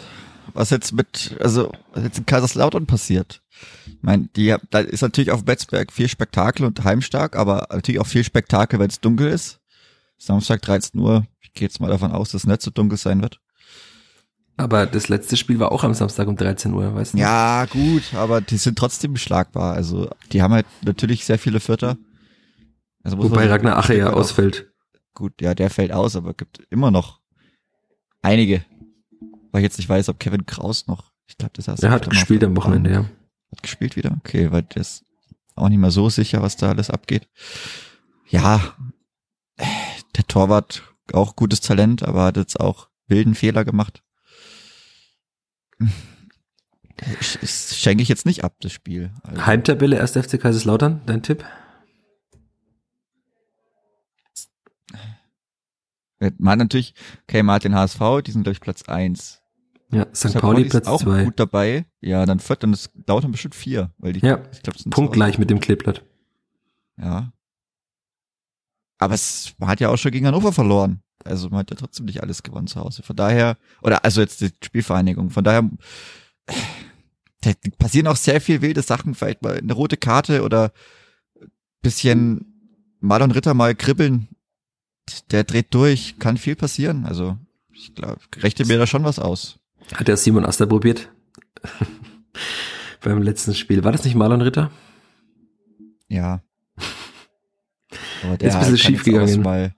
[0.55, 3.43] Was jetzt mit, also, was jetzt in Kaiserslautern passiert.
[3.87, 8.07] Ich meine, die, da ist natürlich auf Betzberg viel Spektakel und heimstark, aber natürlich auch
[8.07, 9.61] viel Spektakel, wenn es dunkel ist.
[10.19, 11.27] Samstag 13 Uhr.
[11.41, 13.41] Ich gehe jetzt mal davon aus, dass es nicht so dunkel sein wird.
[14.57, 17.19] Aber das letzte Spiel war auch am Samstag um 13 Uhr, weißt du?
[17.19, 19.75] Ja, gut, aber die sind trotzdem beschlagbar.
[19.75, 21.99] Also, die haben halt natürlich sehr viele Vierter.
[23.07, 24.73] Also Wobei Ragnar Ache ja ausfällt.
[25.15, 27.21] Gut, ja, der fällt aus, aber gibt immer noch
[28.21, 28.65] einige.
[29.53, 31.85] Weil ich jetzt nicht weiß, ob Kevin Kraus noch, ich glaube, das heißt.
[31.85, 33.05] Er hat gespielt am Wochenende, ja.
[33.53, 34.17] Hat gespielt wieder?
[34.19, 35.05] Okay, weil das
[35.55, 37.29] auch nicht mehr so sicher, was da alles abgeht.
[38.27, 38.75] Ja,
[40.17, 40.83] der Torwart
[41.13, 44.03] auch gutes Talent, aber hat jetzt auch wilden Fehler gemacht.
[47.39, 49.13] Das schenke ich jetzt nicht ab, das Spiel.
[49.23, 49.47] Also.
[49.47, 50.11] Heimtabelle 1.
[50.11, 51.45] FC Kaiserslautern, dein Tipp?
[56.39, 56.95] Man natürlich,
[57.29, 59.43] okay, man hat den HSV, die sind durch Platz eins.
[59.93, 60.31] Ja, St.
[60.31, 60.39] St.
[60.39, 61.25] Pauli, Platz auch zwei.
[61.25, 61.87] gut dabei.
[62.01, 65.39] Ja, dann viert, dann ist Lautern bestimmt vier, weil die, ja, ich glaube, Punkt gleich
[65.39, 66.05] mit dem Kleeblatt.
[66.99, 67.33] Ja.
[68.99, 71.03] Aber es, man hat ja auch schon gegen Hannover verloren.
[71.25, 73.03] Also man hat ja trotzdem nicht alles gewonnen zu Hause.
[73.03, 75.31] Von daher, oder also jetzt die Spielvereinigung.
[75.31, 75.69] Von daher
[77.47, 79.15] da passieren auch sehr viel wilde Sachen.
[79.15, 80.73] Vielleicht mal eine rote Karte oder
[81.83, 84.29] bisschen Marlon Ritter mal kribbeln.
[85.31, 87.07] Der dreht durch, kann viel passieren.
[87.07, 87.39] Also
[87.73, 89.59] ich glaube, rechte mir da schon was aus.
[89.95, 91.11] Hat der Simon Aster probiert?
[93.03, 93.85] Beim letzten Spiel.
[93.85, 94.71] War das nicht Marlon Ritter?
[96.09, 96.43] Ja.
[98.25, 99.43] Aber der ist ein bisschen schief gegangen.
[99.43, 99.75] Mal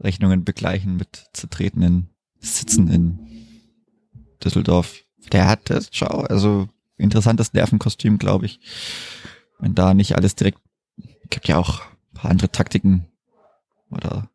[0.00, 3.18] Rechnungen begleichen mit zertretenen Sitzen in
[4.44, 5.02] Düsseldorf.
[5.32, 8.60] Der hat das, schau, also interessantes Nervenkostüm, glaube ich.
[9.58, 10.60] Wenn da nicht alles direkt,
[11.30, 13.06] gibt ja auch ein paar andere Taktiken
[13.90, 14.28] oder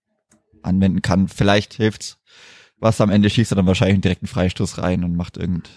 [0.61, 1.27] anwenden kann.
[1.27, 2.17] Vielleicht hilft's.
[2.77, 5.69] Was am Ende schießt er dann wahrscheinlich einen direkten Freistoß rein und macht irgend,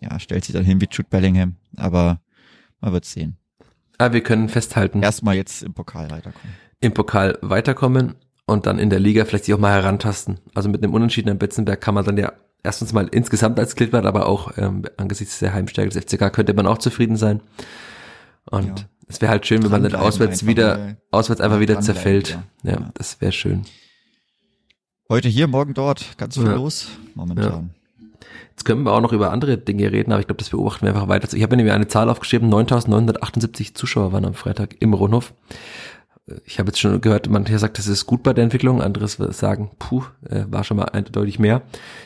[0.00, 1.56] ja, stellt sich dann hin wie Jude Bellingham.
[1.76, 2.20] Aber
[2.80, 3.36] man wird sehen.
[3.98, 5.02] Ah, wir können festhalten.
[5.02, 6.56] Erstmal jetzt im Pokal weiterkommen.
[6.80, 8.16] Im Pokal weiterkommen
[8.46, 10.40] und dann in der Liga vielleicht sich auch mal herantasten.
[10.54, 12.32] Also mit einem Unentschieden am Betzenberg kann man dann ja
[12.62, 16.66] erstens mal insgesamt als Klittblatt, aber auch ähm, angesichts der Heimstärke des FCK könnte man
[16.66, 17.40] auch zufrieden sein.
[18.50, 18.86] Und ja.
[19.08, 22.38] Es wäre halt schön, wenn man dann auswärts wieder, auswärts einfach wieder zerfällt.
[22.62, 23.64] Ja, ja, das wäre schön.
[25.08, 26.54] Heute hier, morgen dort, ganz viel ja.
[26.54, 27.70] los momentan.
[28.50, 30.94] Jetzt können wir auch noch über andere Dinge reden, aber ich glaube, das beobachten wir
[30.94, 31.32] einfach weiter.
[31.36, 35.34] Ich habe mir nämlich eine Zahl aufgeschrieben, 9.978 Zuschauer waren am Freitag im Rundhof
[36.44, 39.70] ich habe jetzt schon gehört, manche sagt, das ist gut bei der Entwicklung, anderes sagen,
[39.78, 41.62] puh, äh, war schon mal eindeutig mehr.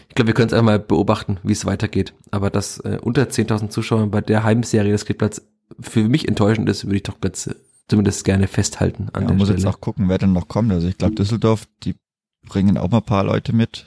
[0.08, 2.12] Ich glaube, wir können es einfach mal beobachten, wie es weitergeht.
[2.30, 5.42] Aber dass äh, unter 10.000 Zuschauer bei der Heimserie des Kleeblatts
[5.78, 7.54] für mich enttäuschend ist, würde ich doch jetzt äh,
[7.88, 9.08] zumindest gerne festhalten.
[9.12, 9.58] An ja, der muss Stelle.
[9.58, 10.72] jetzt auch gucken, wer denn noch kommt.
[10.72, 11.94] Also ich glaube, Düsseldorf, die
[12.42, 13.86] bringen auch mal ein paar Leute mit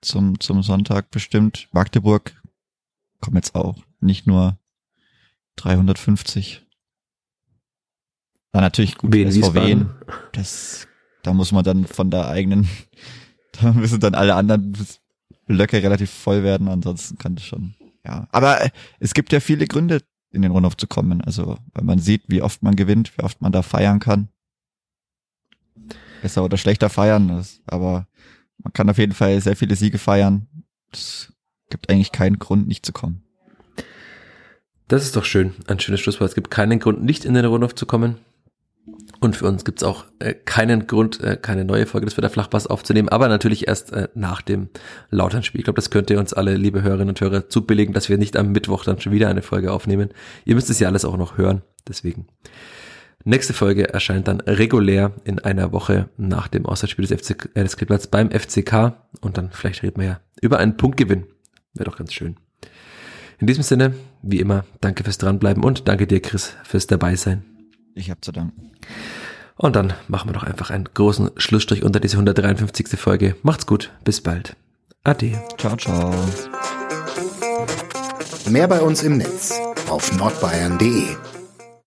[0.00, 1.68] zum, zum Sonntag bestimmt.
[1.72, 2.32] Magdeburg
[3.20, 4.58] kommen jetzt auch nicht nur
[5.56, 6.62] 350.
[8.52, 9.84] Dann natürlich gut, Wen SVW.
[10.32, 10.86] Das,
[11.22, 12.68] da muss man dann von der eigenen,
[13.52, 14.76] da müssen dann alle anderen
[15.46, 18.28] Blöcke relativ voll werden, ansonsten kann das schon, ja.
[18.30, 20.02] Aber äh, es gibt ja viele Gründe,
[20.34, 21.20] in den Rundhof zu kommen.
[21.20, 24.28] Also, weil man sieht, wie oft man gewinnt, wie oft man da feiern kann.
[26.22, 28.06] Besser oder schlechter feiern, das, aber
[28.62, 30.46] man kann auf jeden Fall sehr viele Siege feiern.
[30.92, 31.32] Es
[31.70, 33.22] gibt eigentlich keinen Grund, nicht zu kommen.
[34.88, 36.28] Das ist doch schön, ein schönes Schlusswort.
[36.28, 38.18] Es gibt keinen Grund, nicht in den Rundhof zu kommen.
[39.24, 43.08] Und für uns gibt's auch äh, keinen Grund, äh, keine neue Folge des Flachpass aufzunehmen,
[43.08, 44.68] aber natürlich erst äh, nach dem
[45.08, 45.60] Lauternspiel.
[45.60, 48.36] Ich glaube, das könnt ihr uns alle, liebe Hörerinnen und Hörer, zubilligen, dass wir nicht
[48.36, 50.10] am Mittwoch dann schon wieder eine Folge aufnehmen.
[50.44, 52.26] Ihr müsst es ja alles auch noch hören, deswegen.
[53.24, 57.78] Nächste Folge erscheint dann regulär in einer Woche nach dem Auswärtsspiel des, FC, äh, des
[57.78, 61.24] Klipplatz beim FCK und dann vielleicht reden wir ja über einen Punktgewinn.
[61.72, 62.36] Wäre doch ganz schön.
[63.38, 67.53] In diesem Sinne, wie immer, danke fürs Dranbleiben und danke dir, Chris, fürs Dabeisein.
[67.94, 68.72] Ich habe zu danken.
[69.56, 72.98] Und dann machen wir doch einfach einen großen Schlussstrich unter diese 153.
[72.98, 73.36] Folge.
[73.42, 74.56] Macht's gut, bis bald.
[75.04, 75.40] Ade.
[75.58, 76.12] Ciao, ciao.
[78.48, 81.33] Mehr bei uns im Netz auf nordbayern.de